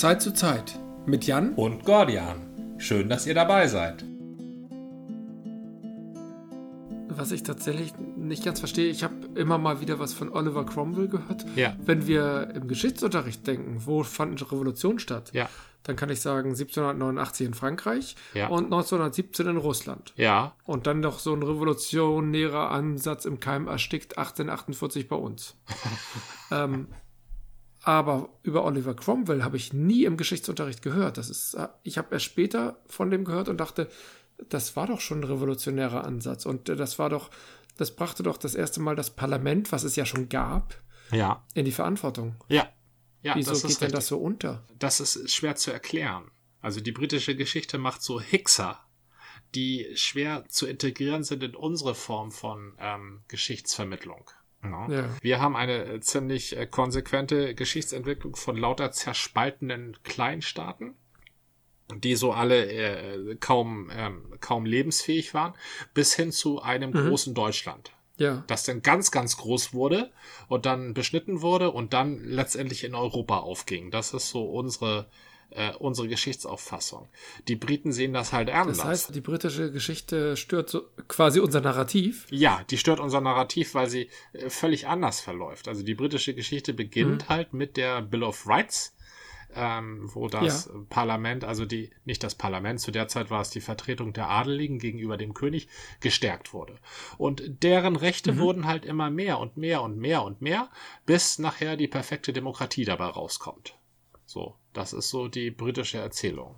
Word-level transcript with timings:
Zeit 0.00 0.22
zu 0.22 0.32
Zeit 0.32 0.78
mit 1.06 1.24
Jan 1.26 1.54
und 1.54 1.84
Gordian. 1.84 2.74
Schön, 2.78 3.08
dass 3.08 3.26
ihr 3.26 3.34
dabei 3.34 3.68
seid. 3.68 4.04
Was 7.08 7.30
ich 7.30 7.42
tatsächlich 7.42 7.92
nicht 8.16 8.44
ganz 8.44 8.58
verstehe, 8.58 8.90
ich 8.90 9.04
habe 9.04 9.14
immer 9.34 9.58
mal 9.58 9.80
wieder 9.80 9.98
was 9.98 10.14
von 10.14 10.32
Oliver 10.32 10.64
Cromwell 10.64 11.08
gehört. 11.08 11.44
Ja. 11.56 11.76
Wenn 11.84 12.06
wir 12.06 12.50
im 12.54 12.68
Geschichtsunterricht 12.68 13.46
denken, 13.46 13.82
wo 13.84 14.02
fand 14.02 14.40
eine 14.40 14.50
Revolution 14.50 14.98
statt? 14.98 15.30
Ja. 15.32 15.48
Dann 15.82 15.96
kann 15.96 16.10
ich 16.10 16.20
sagen 16.20 16.50
1789 16.50 17.46
in 17.48 17.54
Frankreich 17.54 18.16
Ja. 18.34 18.48
und 18.48 18.64
1917 18.64 19.46
in 19.48 19.56
Russland. 19.56 20.14
Ja, 20.16 20.54
Und 20.64 20.86
dann 20.86 21.00
noch 21.00 21.18
so 21.18 21.34
ein 21.34 21.42
revolutionärer 21.42 22.70
Ansatz 22.70 23.24
im 23.24 23.40
Keim 23.40 23.66
erstickt 23.68 24.16
1848 24.16 25.08
bei 25.08 25.16
uns. 25.16 25.56
ähm, 26.50 26.88
aber 27.82 28.28
über 28.42 28.64
Oliver 28.64 28.94
Cromwell 28.94 29.42
habe 29.42 29.56
ich 29.56 29.72
nie 29.72 30.04
im 30.04 30.16
Geschichtsunterricht 30.16 30.82
gehört. 30.82 31.18
Das 31.18 31.28
ist, 31.30 31.54
äh, 31.54 31.68
ich 31.82 31.98
habe 31.98 32.08
erst 32.14 32.24
später 32.26 32.80
von 32.86 33.10
dem 33.10 33.24
gehört 33.24 33.48
und 33.48 33.58
dachte, 33.58 33.88
das 34.48 34.76
war 34.76 34.86
doch 34.86 35.00
schon 35.00 35.20
ein 35.20 35.24
revolutionärer 35.24 36.04
Ansatz. 36.04 36.46
Und 36.46 36.68
äh, 36.68 36.76
das 36.76 36.98
war 36.98 37.10
doch, 37.10 37.30
das 37.76 37.94
brachte 37.94 38.22
doch 38.22 38.36
das 38.36 38.54
erste 38.54 38.80
Mal 38.80 38.96
das 38.96 39.10
Parlament, 39.10 39.72
was 39.72 39.82
es 39.84 39.96
ja 39.96 40.06
schon 40.06 40.28
gab, 40.28 40.80
ja, 41.10 41.44
in 41.54 41.64
die 41.64 41.72
Verantwortung. 41.72 42.36
ja. 42.48 42.68
Ja, 43.24 43.36
Wieso 43.36 43.52
das 43.52 43.62
geht 43.62 43.70
ist 43.70 43.80
denn 43.80 43.86
richtig. 43.86 43.98
das 44.00 44.06
so 44.08 44.18
unter? 44.18 44.66
das 44.80 44.98
ist 44.98 45.32
schwer 45.32 45.54
zu 45.54 45.70
erklären. 45.70 46.32
Also 46.60 46.80
die 46.80 46.90
britische 46.90 47.36
Geschichte 47.36 47.78
macht 47.78 48.02
so 48.02 48.20
Hixer, 48.20 48.80
die 49.54 49.86
schwer 49.94 50.44
zu 50.48 50.66
integrieren 50.66 51.22
sind 51.22 51.44
in 51.44 51.54
unsere 51.54 51.94
Form 51.94 52.32
von 52.32 52.74
ähm, 52.80 53.22
Geschichtsvermittlung. 53.28 54.28
Ja. 54.62 54.88
Ja. 54.88 55.08
Wir 55.20 55.40
haben 55.40 55.56
eine 55.56 55.84
äh, 55.84 56.00
ziemlich 56.00 56.56
äh, 56.56 56.66
konsequente 56.66 57.54
Geschichtsentwicklung 57.54 58.36
von 58.36 58.56
lauter 58.56 58.92
zerspaltenen 58.92 59.96
Kleinstaaten, 60.04 60.94
die 61.96 62.14
so 62.14 62.32
alle 62.32 62.70
äh, 62.72 63.36
kaum, 63.36 63.90
ähm, 63.94 64.22
kaum 64.40 64.64
lebensfähig 64.64 65.34
waren, 65.34 65.54
bis 65.94 66.14
hin 66.14 66.32
zu 66.32 66.62
einem 66.62 66.92
großen 66.92 67.34
Deutschland 67.34 67.92
Ja. 68.18 68.44
das 68.46 68.64
dann 68.64 68.82
ganz, 68.82 69.10
ganz 69.10 69.36
groß 69.36 69.74
wurde 69.74 70.10
und 70.48 70.64
dann 70.64 70.94
beschnitten 70.94 71.42
wurde 71.42 71.70
und 71.70 71.92
dann 71.92 72.22
letztendlich 72.24 72.84
in 72.84 72.94
Europa 72.94 73.38
aufging. 73.38 73.90
Das 73.90 74.14
ist 74.14 74.28
so 74.30 74.44
unsere, 74.44 75.08
äh, 75.54 75.72
unsere 75.78 76.08
Geschichtsauffassung. 76.08 77.08
Die 77.48 77.56
Briten 77.56 77.92
sehen 77.92 78.12
das 78.12 78.32
halt 78.32 78.50
anders. 78.50 78.78
Das 78.78 78.86
heißt, 78.86 79.14
die 79.14 79.20
britische 79.20 79.70
Geschichte 79.72 80.36
stört 80.36 80.70
so 80.70 80.82
quasi 81.08 81.40
unser 81.40 81.60
Narrativ. 81.60 82.26
ja, 82.30 82.62
die 82.70 82.78
stört 82.78 83.00
unser 83.00 83.20
Narrativ, 83.20 83.74
weil 83.74 83.88
sie 83.88 84.08
äh, 84.32 84.50
völlig 84.50 84.86
anders 84.88 85.20
verläuft. 85.20 85.68
Also 85.68 85.82
die 85.82 85.94
britische 85.94 86.34
Geschichte 86.34 86.74
beginnt 86.74 87.28
halt 87.28 87.52
mit 87.52 87.76
der 87.76 88.02
Bill 88.02 88.22
of 88.22 88.46
Rights, 88.46 88.96
ähm, 89.54 90.08
wo 90.14 90.28
das 90.28 90.70
Ja. 90.72 90.80
Parlament, 90.88 91.44
also 91.44 91.66
die, 91.66 91.90
nicht 92.06 92.22
das 92.24 92.34
Parlament, 92.34 92.80
zu 92.80 92.90
der 92.90 93.08
Zeit 93.08 93.30
war 93.30 93.42
es 93.42 93.50
die 93.50 93.60
Vertretung 93.60 94.14
der 94.14 94.30
Adeligen 94.30 94.78
gegenüber 94.78 95.18
dem 95.18 95.34
König, 95.34 95.68
gestärkt 96.00 96.54
wurde. 96.54 96.78
Und 97.18 97.62
deren 97.62 97.96
Rechte 97.96 98.38
wurden 98.38 98.66
halt 98.66 98.86
immer 98.86 99.10
mehr 99.10 99.38
und 99.38 99.58
mehr 99.58 99.82
und 99.82 99.98
mehr 99.98 100.22
und 100.24 100.40
mehr, 100.40 100.70
bis 101.04 101.38
nachher 101.38 101.76
die 101.76 101.88
perfekte 101.88 102.32
Demokratie 102.32 102.86
dabei 102.86 103.06
rauskommt. 103.06 103.76
So, 104.24 104.54
das 104.72 104.92
ist 104.92 105.08
so 105.10 105.28
die 105.28 105.50
britische 105.50 105.98
Erzählung. 105.98 106.56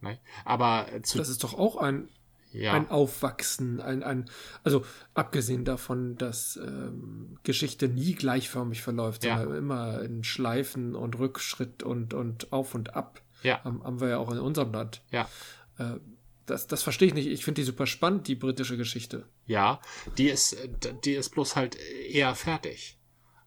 Ne? 0.00 0.18
Aber 0.44 0.92
äh, 0.92 1.02
zu, 1.02 1.18
Das 1.18 1.28
ist 1.28 1.42
doch 1.44 1.54
auch 1.54 1.76
ein 1.76 2.08
ja, 2.54 2.74
ein 2.74 2.90
Aufwachsen, 2.90 3.80
ein, 3.80 4.02
ein, 4.02 4.28
also 4.62 4.84
abgesehen 5.14 5.64
davon, 5.64 6.16
dass 6.18 6.56
ähm, 6.62 7.38
Geschichte 7.44 7.88
nie 7.88 8.14
gleichförmig 8.14 8.82
verläuft, 8.82 9.24
Ja. 9.24 9.38
sondern 9.38 9.56
immer 9.56 10.02
in 10.02 10.22
Schleifen 10.22 10.94
und 10.94 11.18
Rückschritt 11.18 11.82
und, 11.82 12.12
und 12.12 12.52
auf 12.52 12.74
und 12.74 12.94
ab. 12.94 13.22
Ja. 13.42 13.64
Haben, 13.64 13.82
haben 13.82 14.00
wir 14.02 14.08
ja 14.08 14.18
auch 14.18 14.30
in 14.30 14.38
unserem 14.38 14.72
Land. 14.72 15.02
ja. 15.10 15.28
Das, 16.44 16.66
das 16.66 16.82
verstehe 16.82 17.08
ich 17.08 17.14
nicht. 17.14 17.28
Ich 17.28 17.44
finde 17.44 17.60
die 17.62 17.64
super 17.66 17.86
spannend, 17.86 18.26
die 18.28 18.34
britische 18.34 18.76
Geschichte. 18.76 19.26
Ja, 19.46 19.80
die 20.18 20.28
ist, 20.28 20.56
die 21.04 21.12
ist 21.12 21.30
bloß 21.30 21.54
halt 21.56 21.76
eher 21.76 22.34
fertig. 22.34 22.98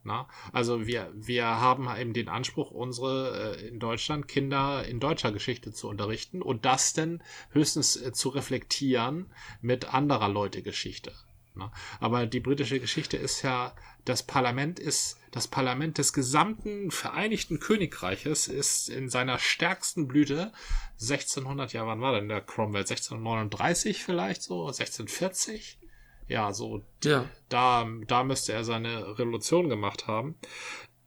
Na? 0.05 0.29
Also 0.53 0.85
wir, 0.85 1.11
wir 1.15 1.45
haben 1.45 1.89
eben 1.97 2.13
den 2.13 2.29
Anspruch, 2.29 2.69
unsere 2.69 3.57
äh, 3.57 3.67
in 3.67 3.79
Deutschland 3.79 4.27
Kinder 4.27 4.85
in 4.85 4.99
deutscher 4.99 5.31
Geschichte 5.31 5.73
zu 5.73 5.89
unterrichten 5.89 6.43
und 6.43 6.63
das 6.63 6.93
dann 6.93 7.23
höchstens 7.49 7.95
äh, 7.95 8.13
zu 8.13 8.29
reflektieren 8.29 9.33
mit 9.61 9.93
anderer 9.95 10.29
Leute 10.29 10.61
Geschichte. 10.61 11.11
Na? 11.55 11.71
Aber 11.99 12.27
die 12.27 12.39
britische 12.39 12.79
Geschichte 12.79 13.17
ist 13.17 13.41
ja, 13.41 13.73
das 14.03 14.21
Parlament 14.21 14.77
ist, 14.77 15.17
das 15.31 15.47
Parlament 15.47 15.97
des 15.97 16.13
gesamten 16.13 16.91
Vereinigten 16.91 17.59
Königreiches 17.59 18.47
ist 18.47 18.89
in 18.89 19.09
seiner 19.09 19.39
stärksten 19.39 20.07
Blüte 20.07 20.53
1600, 21.01 21.73
ja, 21.73 21.87
wann 21.87 22.01
war 22.01 22.13
denn 22.13 22.29
der 22.29 22.41
Cromwell? 22.41 22.81
1639 22.81 24.03
vielleicht 24.03 24.43
so? 24.43 24.67
1640? 24.67 25.79
Ja, 26.27 26.53
so 26.53 26.81
Ja. 27.03 27.25
da, 27.49 27.87
da 28.07 28.23
müsste 28.23 28.53
er 28.53 28.63
seine 28.63 29.17
Revolution 29.19 29.69
gemacht 29.69 30.07
haben. 30.07 30.35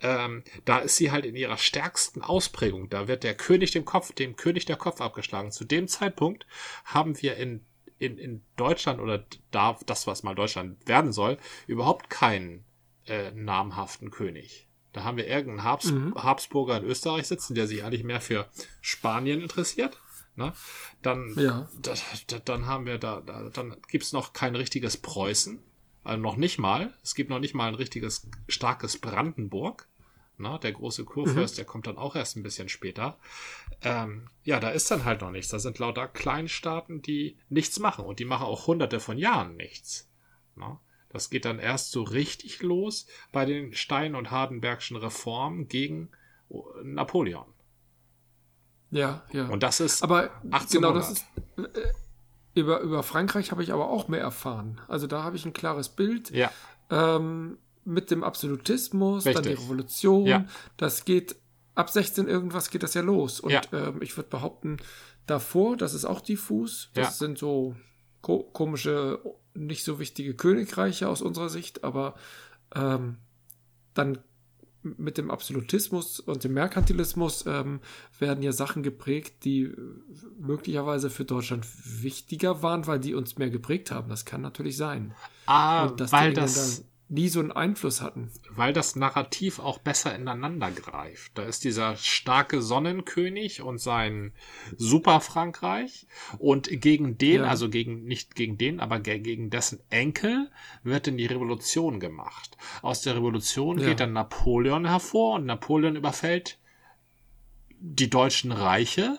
Ähm, 0.00 0.44
da 0.64 0.78
ist 0.78 0.96
sie 0.96 1.10
halt 1.10 1.24
in 1.24 1.34
ihrer 1.34 1.56
stärksten 1.56 2.22
Ausprägung. 2.22 2.88
Da 2.88 3.08
wird 3.08 3.24
der 3.24 3.34
König 3.34 3.72
dem 3.72 3.84
Kopf, 3.84 4.12
dem 4.12 4.36
König 4.36 4.64
der 4.64 4.76
Kopf 4.76 5.00
abgeschlagen. 5.00 5.50
Zu 5.50 5.64
dem 5.64 5.88
Zeitpunkt 5.88 6.46
haben 6.84 7.20
wir 7.20 7.36
in, 7.36 7.64
in, 7.98 8.16
in 8.16 8.42
Deutschland 8.56 9.00
oder 9.00 9.24
da, 9.50 9.76
das, 9.86 10.06
was 10.06 10.22
mal 10.22 10.36
Deutschland 10.36 10.86
werden 10.86 11.12
soll, 11.12 11.36
überhaupt 11.66 12.10
keinen 12.10 12.64
äh, 13.06 13.32
namhaften 13.32 14.10
König. 14.12 14.68
Da 14.92 15.02
haben 15.04 15.16
wir 15.16 15.26
irgendeinen 15.26 15.64
Habs 15.64 15.92
Habsburger 16.14 16.78
in 16.78 16.84
Österreich 16.84 17.26
sitzen, 17.26 17.54
der 17.54 17.66
sich 17.66 17.84
eigentlich 17.84 18.04
mehr 18.04 18.20
für 18.20 18.48
Spanien 18.80 19.42
interessiert. 19.42 20.00
Ne? 20.38 20.52
Dann, 21.02 21.34
Ja. 21.36 21.68
da, 21.82 21.94
da, 22.28 22.38
dann 22.38 22.66
haben 22.66 22.86
wir 22.86 22.98
da, 22.98 23.20
da 23.20 23.50
dann 23.50 23.76
gibt's 23.88 24.12
noch 24.12 24.32
kein 24.32 24.54
richtiges 24.54 24.96
Preußen. 24.96 25.58
Also 26.04 26.22
noch 26.22 26.36
nicht 26.36 26.58
mal. 26.58 26.94
Es 27.02 27.16
gibt 27.16 27.28
noch 27.28 27.40
nicht 27.40 27.54
mal 27.54 27.66
ein 27.66 27.74
richtiges 27.74 28.30
starkes 28.46 28.98
Brandenburg. 28.98 29.88
Na, 30.36 30.56
der 30.56 30.70
große 30.70 31.04
Kurfürst, 31.04 31.58
der 31.58 31.64
kommt 31.64 31.88
dann 31.88 31.98
auch 31.98 32.14
erst 32.14 32.36
ein 32.36 32.44
bisschen 32.44 32.68
später. 32.68 33.18
Ähm, 33.82 34.28
ja, 34.44 34.60
da 34.60 34.70
ist 34.70 34.88
dann 34.92 35.04
halt 35.04 35.22
noch 35.22 35.32
nichts. 35.32 35.50
Da 35.50 35.58
sind 35.58 35.80
lauter 35.80 36.06
Kleinstaaten, 36.06 37.02
die 37.02 37.36
nichts 37.48 37.80
machen. 37.80 38.04
Und 38.04 38.20
die 38.20 38.24
machen 38.24 38.46
auch 38.46 38.68
hunderte 38.68 39.00
von 39.00 39.18
Jahren 39.18 39.56
nichts. 39.56 40.08
Na, 40.54 40.80
das 41.08 41.30
geht 41.30 41.46
dann 41.46 41.58
erst 41.58 41.90
so 41.90 42.04
richtig 42.04 42.62
los 42.62 43.08
bei 43.32 43.44
den 43.44 43.74
Stein- 43.74 44.14
und 44.14 44.30
Hardenbergschen 44.30 44.96
Reformen 44.96 45.66
gegen 45.66 46.10
oh, 46.48 46.64
Napoleon. 46.84 47.46
Ja, 48.90 49.22
ja. 49.32 49.46
Und 49.48 49.62
das 49.62 49.80
ist 49.80 50.02
aber 50.02 50.30
1800. 50.50 50.70
genau 50.70 50.92
das 50.92 51.10
ist. 51.10 51.24
Äh, 51.56 51.62
über, 52.54 52.80
über 52.80 53.02
Frankreich 53.02 53.50
habe 53.52 53.62
ich 53.62 53.72
aber 53.72 53.88
auch 53.88 54.08
mehr 54.08 54.20
erfahren. 54.20 54.80
Also 54.88 55.06
da 55.06 55.22
habe 55.22 55.36
ich 55.36 55.44
ein 55.44 55.52
klares 55.52 55.88
Bild. 55.90 56.30
ja, 56.30 56.50
ähm, 56.90 57.58
mit 57.84 58.10
dem 58.10 58.22
Absolutismus, 58.24 59.24
dann 59.24 59.42
die 59.42 59.48
Richtig. 59.50 59.64
Revolution. 59.64 60.26
Ja. 60.26 60.44
Das 60.76 61.04
geht 61.06 61.36
ab 61.74 61.88
16 61.90 62.26
irgendwas 62.28 62.68
geht 62.70 62.82
das 62.82 62.92
ja 62.94 63.00
los. 63.02 63.40
Und 63.40 63.50
Ja. 63.52 63.62
ähm, 63.72 64.02
ich 64.02 64.16
würde 64.16 64.28
behaupten, 64.28 64.78
davor, 65.26 65.76
das 65.76 65.94
ist 65.94 66.04
auch 66.04 66.20
diffus. 66.20 66.90
Das 66.94 67.06
Ja. 67.06 67.12
sind 67.12 67.38
so 67.38 67.76
ko 68.20 68.42
komische, 68.52 69.20
nicht 69.54 69.84
so 69.84 69.98
wichtige 70.00 70.34
Königreiche 70.34 71.08
aus 71.08 71.22
unserer 71.22 71.48
Sicht, 71.48 71.84
aber 71.84 72.14
ähm, 72.74 73.16
dann 73.94 74.18
mit 74.96 75.18
dem 75.18 75.30
Absolutismus 75.30 76.20
und 76.20 76.44
dem 76.44 76.54
Merkantilismus 76.54 77.44
ähm, 77.46 77.80
werden 78.18 78.42
ja 78.42 78.52
Sachen 78.52 78.82
geprägt, 78.82 79.44
die 79.44 79.62
äh, 79.62 79.76
möglicherweise 80.40 81.10
für 81.10 81.24
Deutschland 81.24 81.66
wichtiger 82.02 82.62
waren, 82.62 82.86
weil 82.86 83.00
die 83.00 83.14
uns 83.14 83.38
mehr 83.38 83.50
geprägt 83.50 83.90
haben. 83.90 84.08
Das 84.08 84.24
kann 84.24 84.40
natürlich 84.40 84.76
sein. 84.76 85.14
ah, 85.46 85.86
Und 85.86 86.00
dass 86.00 86.12
weil 86.12 86.32
das 86.32 86.84
nie 87.10 87.28
so 87.28 87.40
einen 87.40 87.52
Einfluss 87.52 88.02
hatten. 88.02 88.30
weil 88.50 88.72
das 88.72 88.96
Narrativ 88.96 89.58
auch 89.60 89.78
besser 89.78 90.14
ineinander 90.14 90.70
greift. 90.70 91.32
Da 91.38 91.44
ist 91.44 91.64
dieser 91.64 91.96
starke 91.96 92.60
Sonnenkönig 92.60 93.62
und 93.62 93.78
sein 93.78 94.32
Super 94.76 95.20
Frankreich 95.20 96.06
und 96.38 96.68
gegen 96.80 97.16
den, 97.16 97.42
Ja. 97.42 97.44
also 97.48 97.70
gegen 97.70 98.04
nicht 98.04 98.34
gegen 98.34 98.58
den, 98.58 98.80
aber 98.80 99.00
ge- 99.00 99.20
gegen 99.20 99.48
dessen 99.48 99.80
Enkel 99.90 100.50
wird 100.82 101.06
dann 101.06 101.16
die 101.16 101.26
Revolution 101.26 101.98
gemacht. 102.00 102.56
Aus 102.82 103.00
der 103.02 103.16
Revolution 103.16 103.78
Ja. 103.78 103.86
geht 103.88 104.00
dann 104.00 104.12
Napoleon 104.12 104.86
hervor 104.86 105.36
und 105.36 105.46
Napoleon 105.46 105.96
überfällt 105.96 106.58
die 107.80 108.10
deutschen 108.10 108.52
Reiche. 108.52 109.18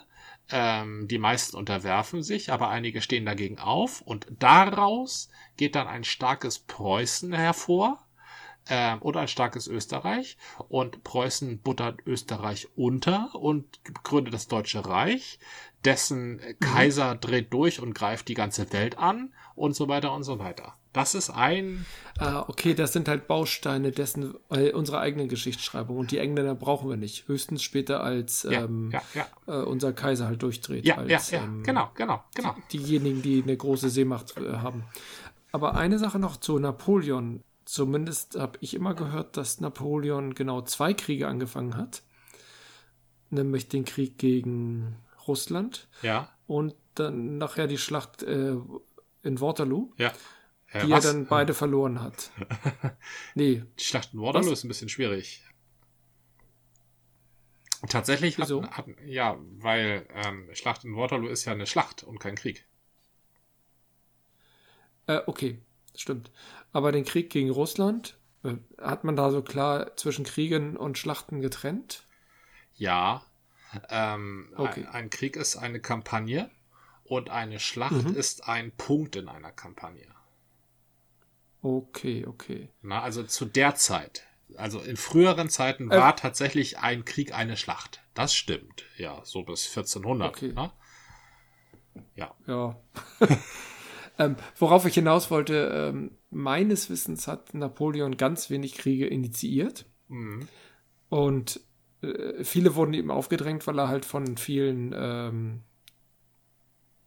Ähm, 0.52 1.08
die 1.08 1.20
meisten 1.20 1.56
unterwerfen 1.56 2.24
sich, 2.24 2.52
aber 2.52 2.70
einige 2.70 3.02
stehen 3.02 3.26
dagegen 3.26 3.60
auf 3.60 4.02
und 4.02 4.28
daraus 4.40 5.30
geht 5.58 5.76
dann 5.76 5.88
ein 5.88 6.04
starkes 6.04 6.60
Preußen 6.60 7.34
hervor, 7.34 8.04
äh, 8.70 8.96
und 8.98 9.18
ein 9.18 9.28
starkes 9.28 9.68
Österreich. 9.68 10.38
Und 10.70 11.04
Preußen 11.04 11.60
buttert 11.60 12.02
Österreich 12.06 12.68
unter 12.76 13.36
und 13.36 13.82
gründet 14.04 14.34
das 14.34 14.48
Deutsche 14.48 14.86
Reich. 14.86 15.40
Dessen 15.84 16.40
Kaiser 16.60 17.16
dreht 17.16 17.54
durch 17.54 17.80
und 17.80 17.94
greift 17.94 18.28
die 18.28 18.34
ganze 18.34 18.72
Welt 18.72 18.98
an 18.98 19.34
und 19.56 19.76
so 19.76 19.88
weiter 19.88 20.14
und 20.14 20.24
so 20.24 20.40
weiter. 20.40 20.76
Das 20.94 21.14
ist 21.14 21.30
ein. 21.30 21.86
Ah, 22.18 22.46
okay, 22.48 22.74
das 22.74 22.94
sind 22.94 23.08
halt 23.08 23.28
Bausteine 23.28 23.92
dessen 23.92 24.34
äh, 24.50 24.72
unserer 24.72 25.00
eigenen 25.00 25.28
Geschichtsschreibung. 25.28 25.98
Und 25.98 26.12
die 26.12 26.18
Engländer 26.18 26.56
brauchen 26.56 26.90
wir 26.90 26.98
nicht. 26.98 27.28
Höchstens 27.28 27.62
später, 27.62 28.04
als 28.04 28.44
ähm, 28.46 28.90
ja, 28.92 29.02
ja. 29.14 29.28
Äh, 29.48 29.64
unser 29.64 29.94
Kaiser 29.94 30.26
halt 30.26 30.42
durchdreht. 30.42 30.86
Ja, 30.86 30.96
als, 30.96 31.32
ja, 31.32 31.40
ja, 31.40 31.44
ähm, 31.46 31.64
genau, 31.64 31.92
genau, 31.94 32.24
genau. 32.34 32.56
diejenigen, 32.74 33.22
die 33.22 33.44
eine 33.44 33.56
große 33.56 33.90
Seemacht 33.90 34.36
äh, 34.38 34.54
haben. 34.58 34.84
Aber 35.52 35.76
eine 35.76 36.00
Sache 36.00 36.20
noch 36.20 36.38
zu 36.38 36.58
Napoleon. 36.60 37.44
Zumindest 37.66 38.40
habe 38.40 38.58
ich 38.62 38.74
immer 38.74 38.96
gehört, 38.96 39.38
dass 39.38 39.62
Napoleon 39.62 40.34
genau 40.34 40.62
zwei 40.62 40.96
Kriege 40.96 41.28
angefangen 41.28 41.78
hat. 41.78 42.02
Nämlich 43.30 43.70
den 43.70 43.86
Krieg 43.86 44.18
gegen 44.18 44.96
Russland 45.28 45.88
Ja, 46.02 46.30
und 46.48 46.74
dann 46.96 47.38
nachher 47.38 47.68
die 47.68 47.78
Schlacht 47.78 48.24
äh, 48.24 48.56
in 49.22 49.40
Waterloo, 49.40 49.92
ja. 49.98 50.12
Äh, 50.74 50.82
die 50.82 50.90
was? 50.90 50.94
er 50.94 51.02
dann 51.02 51.28
beide 51.28 51.54
verloren 51.54 52.02
hat. 52.02 52.32
Nee, 53.34 53.64
Die 53.80 53.84
Schlacht 53.84 54.14
in 54.14 54.22
Waterloo 54.22 54.52
Was? 54.52 54.52
ist 54.52 54.64
ein 54.64 54.68
bisschen 54.68 54.90
schwierig. 54.90 55.42
Tatsächlich 57.90 58.38
Wieso? 58.38 58.70
hat 58.72 58.86
ja, 59.06 59.38
weil 59.58 60.08
ähm, 60.14 60.50
Schlacht 60.54 60.86
in 60.86 60.96
Waterloo 60.96 61.28
ist 61.28 61.44
ja 61.44 61.52
eine 61.52 61.68
Schlacht 61.68 62.04
und 62.04 62.18
kein 62.20 62.36
Krieg. 62.36 62.66
Äh, 65.08 65.22
okay, 65.26 65.60
stimmt. 65.96 66.32
Aber 66.72 66.92
den 66.92 67.04
Krieg 67.06 67.30
gegen 67.30 67.50
Russland, 67.50 68.18
äh, 68.44 68.56
hat 68.80 69.04
man 69.04 69.16
da 69.16 69.32
so 69.32 69.42
klar 69.42 69.96
zwischen 69.98 70.26
Kriegen 70.26 70.78
und 70.78 70.98
Schlachten 70.98 71.42
getrennt? 71.42 72.04
Ja, 72.76 73.24
ähm, 73.90 74.54
Okay. 74.58 74.84
ein, 74.86 74.88
ein 74.88 75.10
Krieg 75.12 75.36
ist 75.36 75.58
eine 75.58 75.80
Kampagne 75.82 76.50
und 77.04 77.30
eine 77.30 77.60
Schlacht 77.60 78.12
Mhm. 78.12 78.12
ist 78.12 78.48
ein 78.48 78.72
Punkt 78.72 79.16
in 79.18 79.30
einer 79.30 79.52
Kampagne. 79.52 80.08
Okay, 81.62 82.26
okay. 82.26 82.70
Na, 82.82 83.02
also 83.02 83.24
zu 83.24 83.46
der 83.46 83.76
Zeit. 83.76 84.26
Also 84.56 84.80
in 84.80 84.98
früheren 84.98 85.50
Zeiten 85.50 85.92
Äh. 85.92 85.98
war 85.98 86.16
tatsächlich 86.16 86.80
ein 86.80 87.06
Krieg 87.06 87.34
eine 87.34 87.58
Schlacht. 87.58 88.02
Das 88.14 88.34
stimmt. 88.34 88.84
Ja, 88.98 89.22
so 89.24 89.44
bis 89.44 89.68
1400. 89.68 90.30
Okay. 90.30 90.54
Ne? 90.54 90.72
Ja. 92.16 92.34
Ja. 92.48 92.80
ähm, 94.20 94.36
worauf 94.58 94.86
ich 94.86 94.96
hinaus 94.96 95.30
wollte, 95.32 95.92
ähm, 95.94 96.18
meines 96.30 96.90
Wissens 96.90 97.28
hat 97.28 97.54
Napoleon 97.54 98.18
ganz 98.18 98.50
wenig 98.50 98.76
Kriege 98.76 99.08
initiiert. 99.08 99.86
Mhm. 100.08 100.48
Und 101.10 101.62
äh, 102.02 102.44
viele 102.44 102.76
wurden 102.76 102.94
ihm 102.94 103.12
aufgedrängt, 103.12 103.68
weil 103.68 103.80
er 103.80 103.88
halt 103.88 104.06
von 104.06 104.38
vielen 104.38 104.94
ähm, 104.98 105.62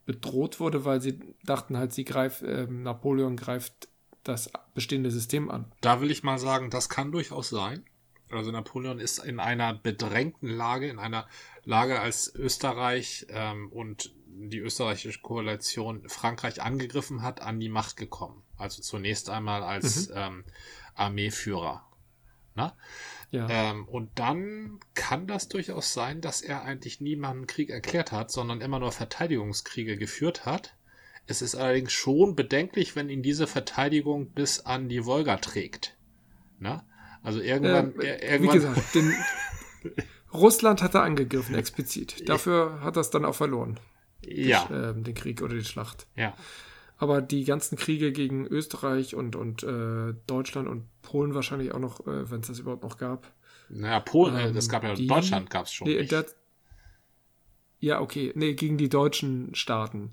bedroht 0.05 0.61
wurde, 0.61 0.85
weil 0.85 1.01
sie 1.01 1.21
dachten 1.45 1.77
halt, 1.77 1.93
sie 1.93 2.05
greift, 2.05 2.43
ähm, 2.43 2.83
Napoleon 2.83 3.37
greift 3.37 3.89
das 4.25 4.51
bestehende 4.75 5.11
System 5.11 5.51
an. 5.51 5.73
Da 5.81 6.01
will 6.01 6.11
ich 6.11 6.23
mal 6.23 6.39
sagen, 6.39 6.71
das 6.71 6.89
kann 6.89 7.13
durchaus 7.13 7.49
sein. 7.49 7.85
Also 8.31 8.51
Napoleon 8.51 8.99
ist 8.99 9.19
in 9.19 9.41
einer 9.41 9.75
bedrängten 9.75 10.49
Lage, 10.49 10.89
in 10.89 10.99
einer 10.99 11.29
Lage, 11.65 12.01
als 12.01 12.35
Österreich 12.35 13.27
ähm, 13.29 13.71
und 13.71 14.15
die 14.27 14.59
österreichische 14.59 15.21
Koalition 15.21 16.09
Frankreich 16.09 16.63
angegriffen 16.63 17.23
hat, 17.23 17.43
an 17.43 17.61
die 17.61 17.69
Macht 17.69 17.97
gekommen. 17.97 18.43
Also 18.57 18.81
zunächst 18.81 19.29
einmal 19.29 19.63
als 19.63 20.11
ähm, 20.15 20.45
Armeeführer. 20.95 21.87
Na? 22.55 22.77
Ja. 23.31 23.49
Ähm, 23.49 23.87
und 23.89 24.11
dann 24.19 24.81
kann 24.95 25.27
das 25.27 25.49
durchaus 25.49 25.95
sein, 25.95 26.21
dass 26.21 26.43
er 26.43 26.63
eigentlich 26.65 27.01
niemanden 27.01 27.47
Krieg 27.47 27.71
erklärt 27.71 28.13
hat, 28.13 28.31
sondern 28.31 28.61
immer 28.61 28.79
nur 28.79 28.93
Verteidigungskriege 28.93 29.97
geführt 29.97 30.45
hat. 30.45 30.75
Es 31.27 31.41
ist 31.43 31.55
allerdings 31.55 31.93
schon 31.93 32.35
bedenklich, 32.35 32.97
wenn 32.97 33.09
ihn 33.09 33.23
diese 33.23 33.47
Verteidigung 33.47 34.31
bis 34.31 34.61
an 34.61 34.89
die 34.89 35.05
Wolga 35.05 35.37
trägt. 35.37 35.97
Na? 36.59 36.85
Also 37.23 37.41
irgendwann, 37.41 37.95
Äh, 38.01 38.19
wie 38.41 38.47
irgendwann 38.47 38.55
gesagt, 38.55 38.95
den, 38.95 39.15
Russland 40.35 40.83
hat 40.83 40.95
er 40.95 41.03
angegriffen, 41.03 41.55
explizit. 41.55 42.29
Dafür 42.29 42.81
hat 42.83 42.97
er 42.97 43.01
es 43.01 43.11
dann 43.11 43.25
auch 43.25 43.35
verloren, 43.35 43.79
ja, 44.25 44.69
ähm, 44.73 45.05
den 45.05 45.15
Krieg 45.15 45.43
oder 45.43 45.55
die 45.55 45.65
Schlacht. 45.65 46.07
ja, 46.17 46.35
Aber 46.97 47.21
die 47.23 47.45
ganzen 47.45 47.77
Kriege 47.77 48.13
gegen 48.13 48.47
Österreich 48.47 49.15
und, 49.15 49.37
und 49.37 49.63
äh, 49.63 50.15
Deutschland 50.27 50.69
und 50.69 50.87
Polen 51.03 51.35
wahrscheinlich 51.35 51.73
auch 51.73 51.79
noch, 51.81 52.01
äh, 52.07 52.31
wenn 52.31 52.41
es 52.41 52.49
das 52.49 52.59
überhaupt 52.59 52.83
noch 52.83 52.97
gab. 52.99 53.33
naja, 53.69 54.01
Polen, 54.01 54.35
äh, 54.37 54.49
Ähm, 54.49 54.55
das 54.55 54.69
gab 54.69 54.83
ja 54.85 54.95
die- 54.95 55.07
Deutschland 55.07 55.51
gab 55.51 55.67
es 55.67 55.73
schon. 55.73 55.87
Nee, 55.87 55.99
nicht. 55.99 56.13
der, 56.13 56.25
ja, 57.81 58.01
okay. 58.01 58.33
Nee, 58.35 58.55
gegen 58.55 58.79
die 58.79 58.89
deutschen 58.89 59.55
Staaten. 59.55 60.13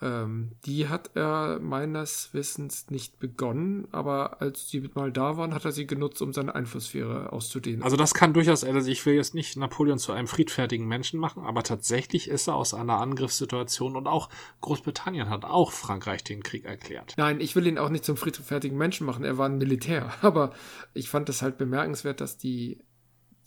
Ähm, 0.00 0.52
die 0.64 0.88
hat 0.88 1.10
er 1.14 1.58
meines 1.60 2.30
Wissens 2.32 2.90
nicht 2.90 3.18
begonnen, 3.18 3.88
aber 3.90 4.40
als 4.40 4.68
sie 4.68 4.88
mal 4.94 5.10
da 5.10 5.36
waren, 5.36 5.54
hat 5.54 5.64
er 5.64 5.72
sie 5.72 5.86
genutzt, 5.86 6.22
um 6.22 6.32
seine 6.32 6.54
Einflusssphäre 6.54 7.32
auszudehnen. 7.32 7.82
Also 7.82 7.96
das 7.96 8.14
kann 8.14 8.32
durchaus, 8.32 8.62
also 8.62 8.88
ich 8.88 9.04
will 9.06 9.14
jetzt 9.14 9.34
nicht 9.34 9.56
Napoleon 9.56 9.98
zu 9.98 10.12
einem 10.12 10.28
friedfertigen 10.28 10.86
Menschen 10.86 11.18
machen, 11.18 11.44
aber 11.44 11.62
tatsächlich 11.62 12.28
ist 12.28 12.46
er 12.46 12.54
aus 12.54 12.74
einer 12.74 13.00
Angriffssituation 13.00 13.96
und 13.96 14.06
auch 14.06 14.28
Großbritannien 14.60 15.28
hat 15.28 15.44
auch 15.44 15.72
Frankreich 15.72 16.22
den 16.22 16.42
Krieg 16.42 16.64
erklärt. 16.64 17.14
Nein, 17.16 17.40
ich 17.40 17.56
will 17.56 17.66
ihn 17.66 17.78
auch 17.78 17.88
nicht 17.88 18.04
zum 18.04 18.16
friedfertigen 18.16 18.78
Menschen 18.78 19.06
machen. 19.06 19.24
Er 19.24 19.38
war 19.38 19.48
ein 19.48 19.58
Militär. 19.58 20.12
Aber 20.22 20.52
ich 20.94 21.08
fand 21.08 21.28
es 21.28 21.42
halt 21.42 21.58
bemerkenswert, 21.58 22.20
dass 22.20 22.38
die, 22.38 22.78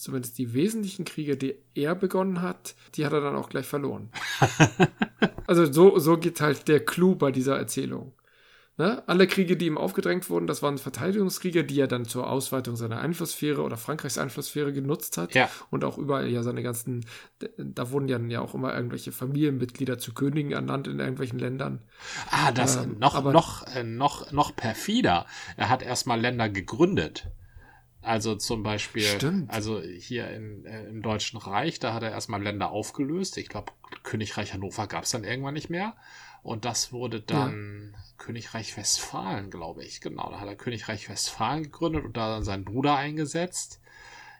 zumindest 0.01 0.37
die 0.37 0.53
wesentlichen 0.53 1.05
Kriege, 1.05 1.37
die 1.37 1.55
er 1.75 1.95
begonnen 1.95 2.41
hat, 2.41 2.75
die 2.95 3.05
hat 3.05 3.13
er 3.13 3.21
dann 3.21 3.35
auch 3.35 3.49
gleich 3.49 3.65
verloren. 3.67 4.09
also 5.47 5.71
so, 5.71 5.99
so 5.99 6.17
geht 6.17 6.41
halt 6.41 6.67
der 6.67 6.83
Clou 6.83 7.15
bei 7.15 7.31
dieser 7.31 7.57
Erzählung. 7.57 8.13
Ne? 8.77 9.03
Alle 9.05 9.27
Kriege, 9.27 9.57
die 9.57 9.67
ihm 9.67 9.77
aufgedrängt 9.77 10.29
wurden, 10.29 10.47
das 10.47 10.63
waren 10.63 10.77
Verteidigungskriege, 10.79 11.63
die 11.63 11.79
er 11.79 11.87
dann 11.87 12.05
zur 12.05 12.27
Ausweitung 12.27 12.75
seiner 12.77 12.99
Einflusssphäre 12.99 13.61
oder 13.61 13.77
Frankreichs 13.77 14.17
Einflusssphäre 14.17 14.73
genutzt 14.73 15.17
hat. 15.17 15.35
Ja. 15.35 15.49
Und 15.69 15.83
auch 15.83 15.97
überall 15.99 16.27
ja 16.29 16.41
seine 16.41 16.63
ganzen, 16.63 17.05
da 17.57 17.91
wurden 17.91 18.07
ja, 18.07 18.17
ja 18.17 18.41
auch 18.41 18.55
immer 18.55 18.73
irgendwelche 18.73 19.11
Familienmitglieder 19.11 19.99
zu 19.99 20.13
Königen 20.13 20.53
ernannt 20.53 20.87
in 20.87 20.99
irgendwelchen 20.99 21.37
Ländern. 21.37 21.81
Ah, 22.31 22.51
das 22.51 22.77
Ähm, 22.77 22.97
noch, 22.97 23.13
aber- 23.13 23.33
noch, 23.33 23.67
äh, 23.75 23.83
noch, 23.83 24.31
noch 24.31 24.55
perfider. 24.55 25.27
Er 25.57 25.69
hat 25.69 25.83
erstmal 25.83 26.19
Länder 26.19 26.49
gegründet. 26.49 27.27
Also 28.01 28.35
zum 28.35 28.63
Beispiel, 28.63 29.03
Stimmt. 29.03 29.49
also 29.51 29.81
hier 29.81 30.29
in, 30.31 30.65
äh, 30.65 30.85
im 30.85 31.01
Deutschen 31.01 31.37
Reich, 31.37 31.79
da 31.79 31.93
hat 31.93 32.03
er 32.03 32.11
erstmal 32.11 32.41
Länder 32.41 32.71
aufgelöst. 32.71 33.37
Ich 33.37 33.47
glaube, 33.49 33.71
Königreich 34.03 34.53
Hannover 34.53 34.87
gab 34.87 35.03
es 35.03 35.11
dann 35.11 35.23
irgendwann 35.23 35.53
nicht 35.53 35.69
mehr. 35.69 35.95
Und 36.43 36.65
das 36.65 36.91
wurde 36.91 37.21
dann 37.21 37.95
Königreich 38.17 38.75
Westfalen, 38.75 39.51
glaube 39.51 39.83
ich. 39.83 40.01
Genau, 40.01 40.31
da 40.31 40.39
hat 40.39 40.47
er 40.47 40.55
Königreich 40.55 41.07
Westfalen 41.09 41.63
gegründet 41.63 42.03
und 42.03 42.17
da 42.17 42.29
dann 42.29 42.43
seinen 42.43 42.65
Bruder 42.65 42.95
eingesetzt. 42.95 43.79